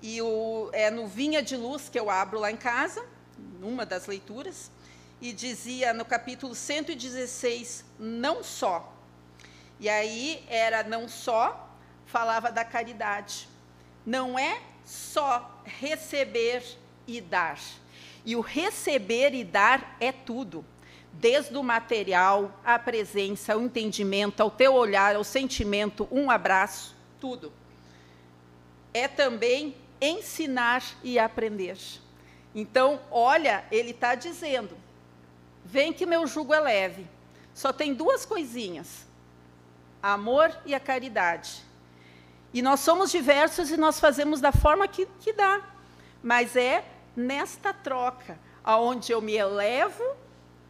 E 0.00 0.20
o, 0.22 0.70
é 0.72 0.90
no 0.90 1.06
Vinha 1.06 1.42
de 1.42 1.56
Luz 1.56 1.88
que 1.88 1.98
eu 1.98 2.08
abro 2.08 2.38
lá 2.38 2.50
em 2.50 2.56
casa, 2.56 3.04
numa 3.60 3.84
das 3.84 4.06
leituras, 4.06 4.70
e 5.20 5.32
dizia 5.32 5.92
no 5.92 6.04
capítulo 6.04 6.54
116, 6.54 7.84
não 7.98 8.42
só. 8.42 8.92
E 9.80 9.88
aí 9.88 10.44
era 10.48 10.84
não 10.84 11.08
só, 11.08 11.68
falava 12.06 12.50
da 12.52 12.64
caridade. 12.64 13.48
Não 14.06 14.38
é 14.38 14.60
só 14.84 15.62
receber 15.64 16.62
e 17.06 17.20
dar. 17.20 17.58
E 18.24 18.36
o 18.36 18.40
receber 18.40 19.34
e 19.34 19.42
dar 19.42 19.96
é 19.98 20.12
tudo 20.12 20.64
desde 21.12 21.56
o 21.56 21.62
material, 21.62 22.58
a 22.64 22.78
presença, 22.78 23.56
o 23.56 23.62
entendimento, 23.62 24.40
ao 24.40 24.50
teu 24.50 24.74
olhar, 24.74 25.14
ao 25.14 25.24
sentimento, 25.24 26.08
um 26.10 26.30
abraço, 26.30 26.96
tudo. 27.20 27.52
É 28.92 29.06
também 29.06 29.76
ensinar 30.00 30.82
e 31.02 31.18
aprender. 31.18 31.78
Então, 32.54 33.00
olha, 33.10 33.64
ele 33.70 33.90
está 33.90 34.14
dizendo: 34.14 34.76
vem 35.64 35.92
que 35.92 36.04
meu 36.04 36.26
jugo 36.26 36.52
é 36.52 36.60
leve. 36.60 37.06
Só 37.54 37.72
tem 37.72 37.94
duas 37.94 38.26
coisinhas: 38.26 39.06
amor 40.02 40.54
e 40.66 40.74
a 40.74 40.80
caridade. 40.80 41.62
E 42.52 42.60
nós 42.60 42.80
somos 42.80 43.10
diversos 43.10 43.70
e 43.70 43.76
nós 43.76 43.98
fazemos 43.98 44.40
da 44.40 44.52
forma 44.52 44.86
que, 44.86 45.06
que 45.20 45.32
dá. 45.32 45.62
Mas 46.22 46.54
é 46.54 46.84
nesta 47.16 47.72
troca, 47.72 48.38
aonde 48.62 49.12
eu 49.12 49.22
me 49.22 49.34
elevo 49.34 50.02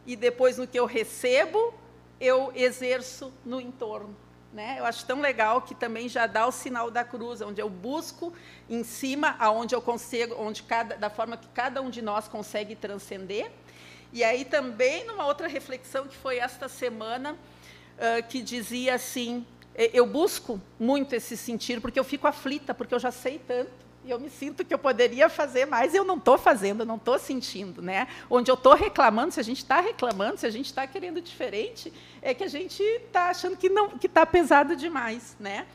e 0.05 0.15
depois 0.15 0.57
no 0.57 0.67
que 0.67 0.79
eu 0.79 0.85
recebo, 0.85 1.73
eu 2.19 2.51
exerço 2.55 3.33
no 3.45 3.59
entorno. 3.59 4.15
Né? 4.51 4.75
Eu 4.77 4.85
acho 4.85 5.05
tão 5.05 5.19
legal 5.19 5.61
que 5.61 5.73
também 5.73 6.07
já 6.07 6.27
dá 6.27 6.45
o 6.45 6.51
sinal 6.51 6.91
da 6.91 7.03
cruz, 7.03 7.41
onde 7.41 7.59
eu 7.59 7.69
busco 7.69 8.31
em 8.69 8.83
cima, 8.83 9.35
aonde 9.39 9.73
eu 9.73 9.81
consigo, 9.81 10.35
onde 10.37 10.61
cada, 10.61 10.95
da 10.95 11.09
forma 11.09 11.35
que 11.35 11.47
cada 11.49 11.81
um 11.81 11.89
de 11.89 12.01
nós 12.01 12.27
consegue 12.27 12.75
transcender. 12.75 13.51
E 14.11 14.23
aí 14.23 14.45
também 14.45 15.05
numa 15.05 15.25
outra 15.25 15.47
reflexão 15.47 16.07
que 16.07 16.15
foi 16.15 16.37
esta 16.37 16.69
semana, 16.69 17.33
uh, 17.33 18.27
que 18.29 18.43
dizia 18.43 18.93
assim: 18.93 19.43
eu 19.75 20.05
busco 20.05 20.61
muito 20.79 21.13
esse 21.13 21.35
sentir 21.35 21.81
porque 21.81 21.99
eu 21.99 22.03
fico 22.03 22.27
aflita, 22.27 22.75
porque 22.75 22.93
eu 22.93 22.99
já 22.99 23.09
sei 23.09 23.39
tanto 23.39 23.83
e 24.05 24.11
eu 24.11 24.19
me 24.19 24.29
sinto 24.29 24.65
que 24.65 24.73
eu 24.73 24.77
poderia 24.77 25.29
fazer 25.29 25.65
mais 25.65 25.93
eu 25.93 26.03
não 26.03 26.17
estou 26.17 26.37
fazendo, 26.37 26.85
não 26.85 26.97
estou 26.97 27.17
sentindo. 27.17 27.81
Né? 27.81 28.07
Onde 28.29 28.51
eu 28.51 28.55
estou 28.55 28.73
reclamando, 28.73 29.33
se 29.33 29.39
a 29.39 29.43
gente 29.43 29.59
está 29.59 29.79
reclamando, 29.79 30.37
se 30.37 30.45
a 30.45 30.49
gente 30.49 30.65
está 30.65 30.85
querendo 30.85 31.21
diferente, 31.21 31.91
é 32.21 32.33
que 32.33 32.43
a 32.43 32.49
gente 32.49 32.81
está 32.81 33.29
achando 33.29 33.55
que 33.55 33.69
não 33.69 33.89
que 33.89 34.07
está 34.07 34.25
pesado 34.25 34.75
demais. 34.75 35.35
Né? 35.39 35.65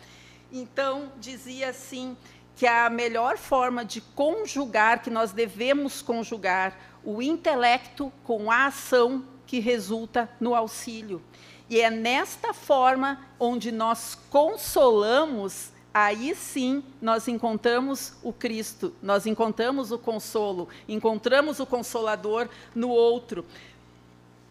Então, 0.52 1.12
dizia 1.18 1.70
assim 1.70 2.16
que 2.54 2.66
a 2.66 2.90
melhor 2.90 3.38
forma 3.38 3.84
de 3.84 4.00
conjugar, 4.00 5.00
que 5.00 5.10
nós 5.10 5.32
devemos 5.32 6.02
conjugar 6.02 6.76
o 7.04 7.22
intelecto 7.22 8.12
com 8.24 8.50
a 8.50 8.66
ação 8.66 9.24
que 9.46 9.60
resulta 9.60 10.28
no 10.40 10.54
auxílio. 10.54 11.22
E 11.70 11.80
é 11.80 11.90
nesta 11.90 12.52
forma 12.52 13.24
onde 13.38 13.70
nós 13.70 14.18
consolamos 14.28 15.70
aí 15.98 16.32
sim 16.34 16.82
nós 17.02 17.26
encontramos 17.26 18.12
o 18.22 18.32
Cristo, 18.32 18.94
nós 19.02 19.26
encontramos 19.26 19.90
o 19.90 19.98
consolo, 19.98 20.68
encontramos 20.88 21.58
o 21.58 21.66
consolador 21.66 22.48
no 22.72 22.88
outro. 22.88 23.44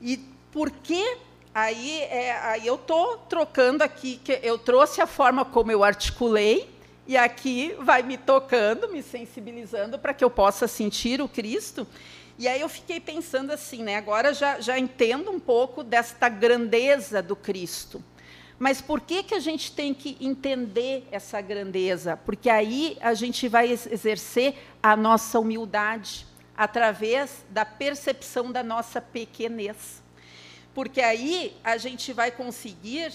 E 0.01 0.17
por 0.51 0.69
que 0.69 1.17
aí, 1.55 2.01
é, 2.01 2.37
aí 2.39 2.67
eu 2.67 2.75
estou 2.75 3.17
trocando 3.29 3.81
aqui, 3.81 4.19
que 4.21 4.39
eu 4.43 4.57
trouxe 4.57 4.99
a 4.99 5.07
forma 5.07 5.45
como 5.45 5.71
eu 5.71 5.85
articulei, 5.85 6.69
e 7.07 7.15
aqui 7.15 7.73
vai 7.79 8.03
me 8.03 8.17
tocando, 8.17 8.89
me 8.89 9.01
sensibilizando 9.01 9.97
para 9.97 10.13
que 10.13 10.25
eu 10.25 10.29
possa 10.29 10.67
sentir 10.67 11.21
o 11.21 11.29
Cristo. 11.29 11.87
E 12.37 12.45
aí 12.45 12.59
eu 12.59 12.67
fiquei 12.67 12.99
pensando 12.99 13.51
assim, 13.51 13.81
né? 13.81 13.95
Agora 13.95 14.33
já, 14.33 14.59
já 14.59 14.77
entendo 14.77 15.31
um 15.31 15.39
pouco 15.39 15.81
desta 15.81 16.27
grandeza 16.27 17.23
do 17.23 17.37
Cristo. 17.37 18.03
Mas 18.59 18.81
por 18.81 19.01
que, 19.01 19.21
que 19.21 19.35
a 19.35 19.39
gente 19.39 19.71
tem 19.71 19.93
que 19.93 20.17
entender 20.19 21.07
essa 21.11 21.39
grandeza? 21.41 22.17
Porque 22.17 22.49
aí 22.49 22.97
a 23.01 23.13
gente 23.13 23.47
vai 23.47 23.71
exercer 23.71 24.55
a 24.81 24.95
nossa 24.95 25.39
humildade 25.39 26.25
através 26.55 27.45
da 27.51 27.63
percepção 27.63 28.51
da 28.51 28.63
nossa 28.63 28.99
pequenez. 28.99 30.01
Porque 30.73 31.01
aí 31.01 31.55
a 31.63 31.77
gente 31.77 32.11
vai 32.13 32.31
conseguir 32.31 33.13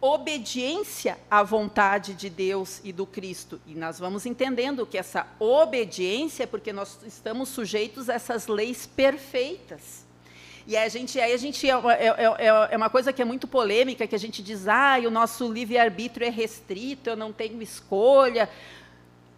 obediência 0.00 1.18
à 1.30 1.42
vontade 1.42 2.14
de 2.14 2.28
Deus 2.28 2.80
e 2.84 2.92
do 2.92 3.06
Cristo. 3.06 3.60
E 3.66 3.74
nós 3.74 3.98
vamos 3.98 4.26
entendendo 4.26 4.86
que 4.86 4.98
essa 4.98 5.26
obediência 5.40 6.44
é 6.44 6.46
porque 6.46 6.72
nós 6.72 6.98
estamos 7.06 7.48
sujeitos 7.48 8.10
a 8.10 8.14
essas 8.14 8.46
leis 8.46 8.86
perfeitas. 8.86 10.06
E 10.68 10.76
a 10.76 10.86
gente, 10.86 11.18
aí 11.18 11.32
a 11.32 11.36
gente 11.38 11.66
é, 11.66 11.72
é, 11.72 12.06
é, 12.06 12.68
é, 12.72 12.76
uma 12.76 12.90
coisa 12.90 13.10
que 13.10 13.22
é 13.22 13.24
muito 13.24 13.48
polêmica, 13.48 14.06
que 14.06 14.14
a 14.14 14.18
gente 14.18 14.42
diz, 14.42 14.68
ah, 14.68 14.98
o 14.98 15.10
nosso 15.10 15.50
livre-arbítrio 15.50 16.26
é 16.26 16.30
restrito, 16.30 17.08
eu 17.08 17.16
não 17.16 17.32
tenho 17.32 17.62
escolha. 17.62 18.50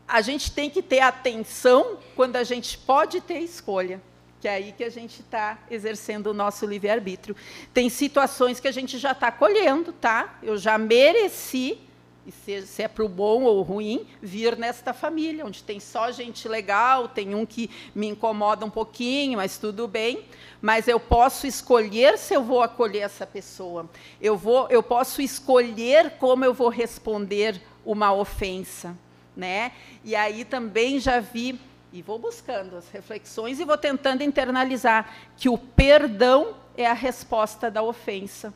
A 0.08 0.20
gente 0.22 0.50
tem 0.50 0.68
que 0.68 0.82
ter 0.82 0.98
atenção 0.98 1.98
quando 2.16 2.34
a 2.34 2.42
gente 2.42 2.76
pode 2.76 3.20
ter 3.20 3.38
escolha, 3.38 4.02
que 4.40 4.48
é 4.48 4.54
aí 4.54 4.74
que 4.76 4.82
a 4.82 4.90
gente 4.90 5.20
está 5.20 5.56
exercendo 5.70 6.26
o 6.26 6.34
nosso 6.34 6.66
livre-arbítrio. 6.66 7.36
Tem 7.72 7.88
situações 7.88 8.58
que 8.58 8.66
a 8.66 8.72
gente 8.72 8.98
já 8.98 9.12
está 9.12 9.30
colhendo, 9.30 9.92
tá? 9.92 10.36
Eu 10.42 10.58
já 10.58 10.76
mereci 10.76 11.78
e 12.26 12.32
se, 12.32 12.66
se 12.66 12.82
é 12.82 12.88
para 12.88 13.04
o 13.04 13.08
bom 13.08 13.44
ou 13.44 13.62
ruim, 13.62 14.06
vir 14.20 14.56
nesta 14.56 14.92
família, 14.92 15.44
onde 15.44 15.62
tem 15.62 15.80
só 15.80 16.12
gente 16.12 16.46
legal, 16.46 17.08
tem 17.08 17.34
um 17.34 17.46
que 17.46 17.70
me 17.94 18.08
incomoda 18.08 18.64
um 18.64 18.70
pouquinho, 18.70 19.38
mas 19.38 19.56
tudo 19.56 19.88
bem. 19.88 20.24
Mas 20.60 20.86
eu 20.86 21.00
posso 21.00 21.46
escolher 21.46 22.18
se 22.18 22.34
eu 22.34 22.42
vou 22.42 22.62
acolher 22.62 23.00
essa 23.00 23.26
pessoa. 23.26 23.88
Eu, 24.20 24.36
vou, 24.36 24.68
eu 24.68 24.82
posso 24.82 25.22
escolher 25.22 26.12
como 26.18 26.44
eu 26.44 26.52
vou 26.52 26.68
responder 26.68 27.60
uma 27.84 28.12
ofensa. 28.12 28.96
Né? 29.34 29.72
E 30.04 30.14
aí 30.14 30.44
também 30.44 31.00
já 31.00 31.20
vi, 31.20 31.58
e 31.92 32.02
vou 32.02 32.18
buscando 32.18 32.76
as 32.76 32.88
reflexões 32.90 33.58
e 33.58 33.64
vou 33.64 33.78
tentando 33.78 34.22
internalizar, 34.22 35.10
que 35.36 35.48
o 35.48 35.56
perdão 35.56 36.54
é 36.76 36.86
a 36.86 36.92
resposta 36.92 37.70
da 37.70 37.82
ofensa 37.82 38.52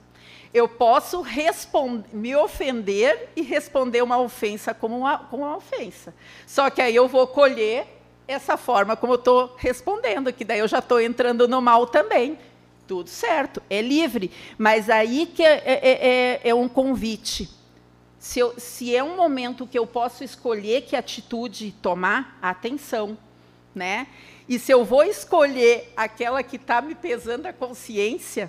eu 0.54 0.68
posso 0.68 1.26
me 2.12 2.36
ofender 2.36 3.28
e 3.34 3.42
responder 3.42 4.02
uma 4.02 4.18
ofensa 4.18 4.72
como 4.72 4.96
uma, 4.96 5.28
uma 5.32 5.56
ofensa. 5.56 6.14
Só 6.46 6.70
que 6.70 6.80
aí 6.80 6.94
eu 6.94 7.08
vou 7.08 7.26
colher 7.26 7.88
essa 8.28 8.56
forma 8.56 8.96
como 8.96 9.14
eu 9.14 9.18
estou 9.18 9.56
respondendo, 9.58 10.32
que 10.32 10.44
daí 10.44 10.60
eu 10.60 10.68
já 10.68 10.78
estou 10.78 11.00
entrando 11.00 11.48
no 11.48 11.60
mal 11.60 11.88
também. 11.88 12.38
Tudo 12.86 13.10
certo, 13.10 13.60
é 13.68 13.82
livre. 13.82 14.30
Mas 14.56 14.88
aí 14.88 15.26
que 15.26 15.42
é, 15.42 15.60
é, 15.64 16.40
é, 16.44 16.48
é 16.50 16.54
um 16.54 16.68
convite. 16.68 17.50
Se, 18.20 18.38
eu, 18.38 18.54
se, 18.56 18.94
é 18.94 19.02
um 19.02 19.16
momento 19.16 19.66
que 19.66 19.78
eu 19.78 19.86
posso 19.86 20.22
escolher 20.22 20.82
que 20.82 20.94
atitude 20.94 21.74
tomar, 21.82 22.38
atenção. 22.40 23.18
Né? 23.74 24.06
E 24.48 24.56
se 24.60 24.70
eu 24.70 24.84
vou 24.84 25.02
escolher 25.02 25.92
aquela 25.96 26.44
que 26.44 26.56
está 26.56 26.80
me 26.80 26.94
pesando 26.94 27.46
a 27.46 27.52
consciência, 27.52 28.48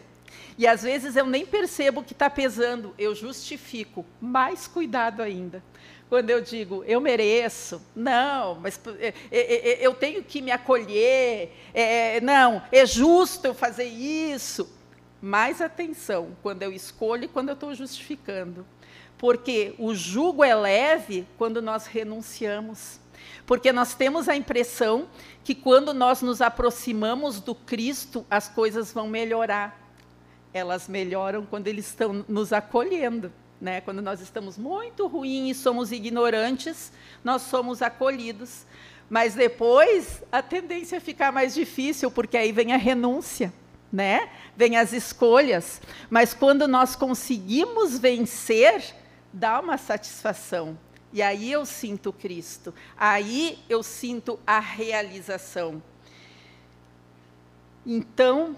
e 0.58 0.66
às 0.66 0.84
vezes 0.84 1.16
eu 1.16 1.26
nem 1.26 1.46
percebo 1.46 2.04
que 2.04 2.14
está 2.14 2.30
pesando, 2.30 2.94
eu 2.98 3.14
justifico, 3.14 4.06
mais 4.22 4.68
cuidado 4.68 5.22
ainda. 5.22 5.64
Quando 6.08 6.30
eu 6.30 6.40
digo, 6.40 6.84
eu 6.86 7.02
mereço, 7.02 7.82
não, 7.96 8.56
mas 8.56 8.80
é, 9.00 9.14
é, 9.32 9.70
é, 9.72 9.86
eu 9.86 9.94
tenho 9.94 10.24
que 10.24 10.42
me 10.42 10.52
acolher, 10.52 11.52
é, 11.74 12.22
não, 12.22 12.62
é 12.72 12.86
justo 12.86 13.48
eu 13.48 13.54
fazer 13.54 13.86
isso. 13.86 14.72
Mais 15.22 15.60
atenção 15.62 16.38
quando 16.44 16.62
eu 16.62 16.72
escolho 16.72 17.24
e 17.24 17.28
quando 17.28 17.50
eu 17.50 17.56
estou 17.56 17.74
justificando. 17.74 18.66
Porque 19.18 19.74
o 19.80 19.96
jugo 19.96 20.44
é 20.44 20.54
leve 20.54 21.28
quando 21.38 21.62
nós 21.62 21.88
renunciamos. 21.88 23.00
Porque 23.46 23.72
nós 23.72 23.96
temos 23.96 24.30
a 24.30 24.36
impressão 24.36 25.08
que 25.44 25.56
quando 25.56 25.94
nós 25.94 26.22
nos 26.22 26.42
aproximamos 26.42 27.40
do 27.40 27.56
Cristo, 27.56 28.26
as 28.30 28.48
coisas 28.48 28.92
vão 28.94 29.08
melhorar. 29.08 29.85
Elas 30.56 30.88
melhoram 30.88 31.46
quando 31.46 31.68
eles 31.68 31.86
estão 31.86 32.24
nos 32.30 32.54
acolhendo. 32.54 33.30
Né? 33.60 33.82
Quando 33.82 34.02
nós 34.02 34.22
estamos 34.22 34.58
muito 34.58 35.06
ruins 35.06 35.58
e 35.58 35.60
somos 35.60 35.92
ignorantes, 35.92 36.94
nós 37.26 37.42
somos 37.42 37.82
acolhidos. 37.82 38.66
Mas 39.10 39.36
depois 39.36 40.24
a 40.32 40.42
tendência 40.42 40.96
é 40.96 41.00
ficar 41.02 41.30
mais 41.34 41.54
difícil, 41.54 42.10
porque 42.10 42.38
aí 42.38 42.54
vem 42.54 42.72
a 42.72 42.78
renúncia, 42.78 43.54
né? 43.92 44.30
Vem 44.56 44.78
as 44.78 44.94
escolhas. 44.94 45.82
Mas 46.10 46.34
quando 46.34 46.70
nós 46.70 46.96
conseguimos 46.96 48.00
vencer, 48.00 48.96
dá 49.34 49.60
uma 49.60 49.78
satisfação. 49.78 50.78
E 51.12 51.22
aí 51.22 51.52
eu 51.52 51.66
sinto 51.66 52.14
Cristo. 52.14 52.74
Aí 52.96 53.60
eu 53.68 53.84
sinto 53.84 54.40
a 54.48 54.62
realização. 54.62 55.84
Então, 57.86 58.56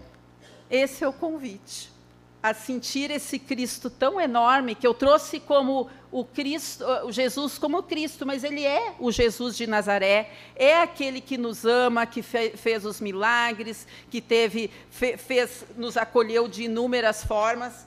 esse 0.70 1.03
é 1.03 1.07
o 1.07 1.13
convite 1.13 1.97
a 2.41 2.53
sentir 2.53 3.11
esse 3.11 3.39
Cristo 3.39 3.89
tão 3.89 4.22
enorme 4.22 4.76
que 4.76 4.86
eu 4.86 4.93
trouxe 4.93 5.39
como 5.39 5.89
o 6.11 6.24
Cristo, 6.24 6.86
o 7.03 7.11
Jesus 7.11 7.57
como 7.57 7.84
Cristo, 7.84 8.26
mas 8.26 8.43
ele 8.43 8.63
é 8.63 8.93
o 8.99 9.11
Jesus 9.11 9.57
de 9.57 9.68
Nazaré, 9.68 10.32
é 10.55 10.80
aquele 10.82 11.20
que 11.20 11.38
nos 11.38 11.65
ama, 11.65 12.05
que 12.05 12.22
fe, 12.22 12.51
fez 12.55 12.86
os 12.86 13.01
milagres, 13.01 13.88
que 14.09 14.22
teve 14.22 14.72
fe, 14.89 15.18
fez 15.18 15.65
nos 15.76 15.97
acolheu 15.97 16.47
de 16.47 16.63
inúmeras 16.63 17.24
formas. 17.24 17.86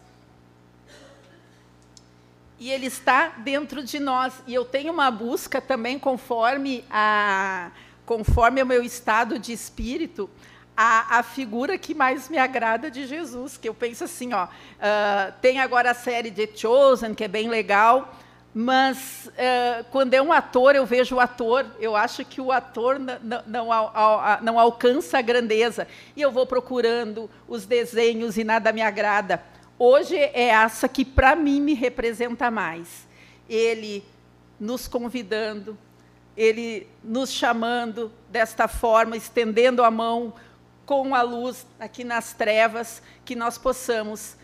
E 2.58 2.70
ele 2.70 2.86
está 2.86 3.28
dentro 3.28 3.82
de 3.82 3.98
nós. 3.98 4.34
E 4.46 4.52
eu 4.52 4.66
tenho 4.66 4.92
uma 4.92 5.10
busca 5.10 5.62
também 5.62 5.98
conforme 5.98 6.84
a 6.90 7.70
conforme 8.04 8.60
o 8.60 8.66
meu 8.66 8.82
estado 8.82 9.38
de 9.38 9.52
espírito, 9.52 10.28
a, 10.82 11.18
a, 11.18 11.22
figura 11.22 11.76
que 11.76 11.94
mais 11.94 12.30
me 12.30 12.38
agrada 12.38 12.90
de 12.90 13.06
Jesus, 13.06 13.58
que 13.58 13.68
eu 13.68 13.74
penso 13.74 14.04
assim, 14.04 14.32
ó, 14.32 14.46
uh, 14.46 15.32
tem 15.42 15.60
agora 15.60 15.90
a 15.90 15.94
série 15.94 16.30
The 16.30 16.48
Chosen, 16.56 17.12
que 17.12 17.22
é 17.22 17.28
bem 17.28 17.50
legal, 17.50 18.14
mas 18.54 19.28
uh, 19.28 19.84
quando 19.90 20.14
é 20.14 20.22
um 20.22 20.32
ator, 20.32 20.74
eu 20.74 20.86
vejo 20.86 21.16
o 21.16 21.20
ator, 21.20 21.66
eu 21.78 21.94
acho 21.94 22.24
que 22.24 22.40
o 22.40 22.50
ator 22.50 22.98
não, 22.98 23.42
não, 23.46 23.68
não 24.40 24.58
alcança 24.58 25.18
a 25.18 25.22
grandeza, 25.22 25.86
e 26.16 26.22
eu 26.22 26.32
vou 26.32 26.46
procurando 26.46 27.28
os 27.46 27.66
desenhos 27.66 28.38
e 28.38 28.44
nada 28.44 28.72
me 28.72 28.80
agrada. 28.80 29.44
Hoje 29.78 30.16
é 30.16 30.48
essa 30.48 30.88
que, 30.88 31.04
para 31.04 31.36
mim, 31.36 31.60
me 31.60 31.74
representa 31.74 32.50
mais. 32.50 33.06
Ele 33.46 34.02
nos 34.58 34.88
convidando, 34.88 35.76
ele 36.34 36.86
nos 37.04 37.30
chamando 37.30 38.10
desta 38.30 38.66
forma, 38.66 39.14
estendendo 39.14 39.84
a 39.84 39.90
mão, 39.90 40.32
com 40.90 41.14
a 41.14 41.22
luz 41.22 41.68
aqui 41.78 42.02
nas 42.02 42.32
trevas, 42.32 43.00
que 43.24 43.36
nós 43.36 43.56
possamos 43.56 44.36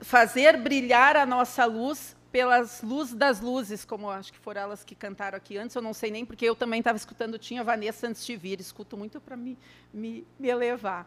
fazer 0.00 0.56
brilhar 0.56 1.16
a 1.16 1.24
nossa 1.24 1.64
luz 1.66 2.16
pelas 2.32 2.82
luzes 2.82 3.14
das 3.14 3.40
luzes, 3.40 3.84
como 3.84 4.10
acho 4.10 4.32
que 4.32 4.40
foram 4.40 4.62
elas 4.62 4.82
que 4.82 4.96
cantaram 4.96 5.36
aqui 5.36 5.56
antes, 5.56 5.76
eu 5.76 5.80
não 5.80 5.94
sei 5.94 6.10
nem, 6.10 6.26
porque 6.26 6.44
eu 6.44 6.56
também 6.56 6.80
estava 6.80 6.96
escutando, 6.96 7.38
tinha 7.38 7.62
Vanessa 7.62 8.08
antes 8.08 8.26
de 8.26 8.36
vir, 8.36 8.58
escuto 8.58 8.96
muito 8.96 9.20
para 9.20 9.36
me, 9.36 9.56
me, 9.94 10.26
me 10.36 10.48
elevar. 10.48 11.06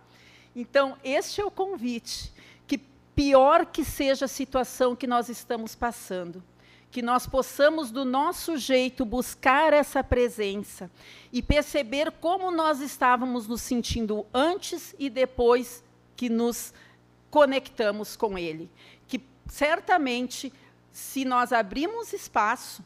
Então, 0.55 0.95
este 1.03 1.41
é 1.41 1.43
o 1.43 1.51
convite, 1.51 2.31
que 2.65 2.77
pior 3.13 3.65
que 3.65 3.83
seja 3.83 4.23
a 4.23 4.29
situação 4.29 4.95
que 4.95 5.05
nós 5.05 5.27
estamos 5.27 5.75
passando, 5.75 6.41
que 6.91 7.01
nós 7.01 7.25
possamos, 7.25 7.89
do 7.89 8.03
nosso 8.03 8.57
jeito, 8.57 9.05
buscar 9.05 9.71
essa 9.71 10.03
presença 10.03 10.91
e 11.31 11.41
perceber 11.41 12.11
como 12.19 12.51
nós 12.51 12.81
estávamos 12.81 13.47
nos 13.47 13.61
sentindo 13.61 14.25
antes 14.33 14.93
e 14.99 15.09
depois 15.09 15.81
que 16.17 16.29
nos 16.29 16.73
conectamos 17.29 18.17
com 18.17 18.37
Ele. 18.37 18.69
Que 19.07 19.23
certamente, 19.47 20.51
se 20.91 21.23
nós 21.23 21.53
abrirmos 21.53 22.11
espaço, 22.11 22.83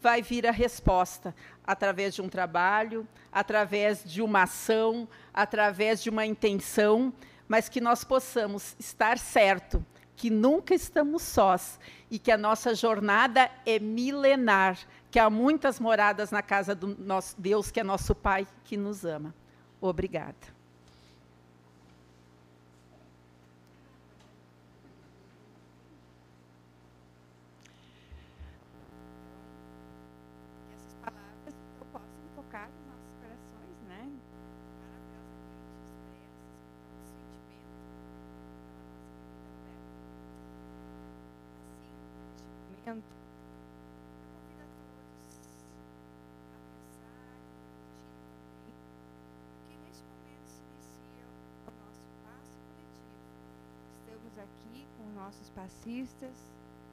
vai 0.00 0.22
vir 0.22 0.46
a 0.46 0.52
resposta 0.52 1.34
através 1.66 2.14
de 2.14 2.22
um 2.22 2.28
trabalho, 2.28 3.06
através 3.32 4.04
de 4.04 4.22
uma 4.22 4.44
ação, 4.44 5.08
através 5.34 6.00
de 6.00 6.08
uma 6.08 6.24
intenção, 6.24 7.12
mas 7.48 7.68
que 7.68 7.80
nós 7.80 8.04
possamos 8.04 8.76
estar 8.78 9.18
certo 9.18 9.84
que 10.20 10.28
nunca 10.28 10.74
estamos 10.74 11.22
sós 11.22 11.80
e 12.10 12.18
que 12.18 12.30
a 12.30 12.36
nossa 12.36 12.74
jornada 12.74 13.50
é 13.64 13.78
milenar, 13.78 14.78
que 15.10 15.18
há 15.18 15.30
muitas 15.30 15.80
moradas 15.80 16.30
na 16.30 16.42
casa 16.42 16.74
do 16.74 16.88
nosso 16.88 17.40
Deus, 17.40 17.70
que 17.70 17.80
é 17.80 17.82
nosso 17.82 18.14
Pai, 18.14 18.46
que 18.62 18.76
nos 18.76 19.02
ama. 19.02 19.34
Obrigada. 19.80 20.59
O 55.90 56.59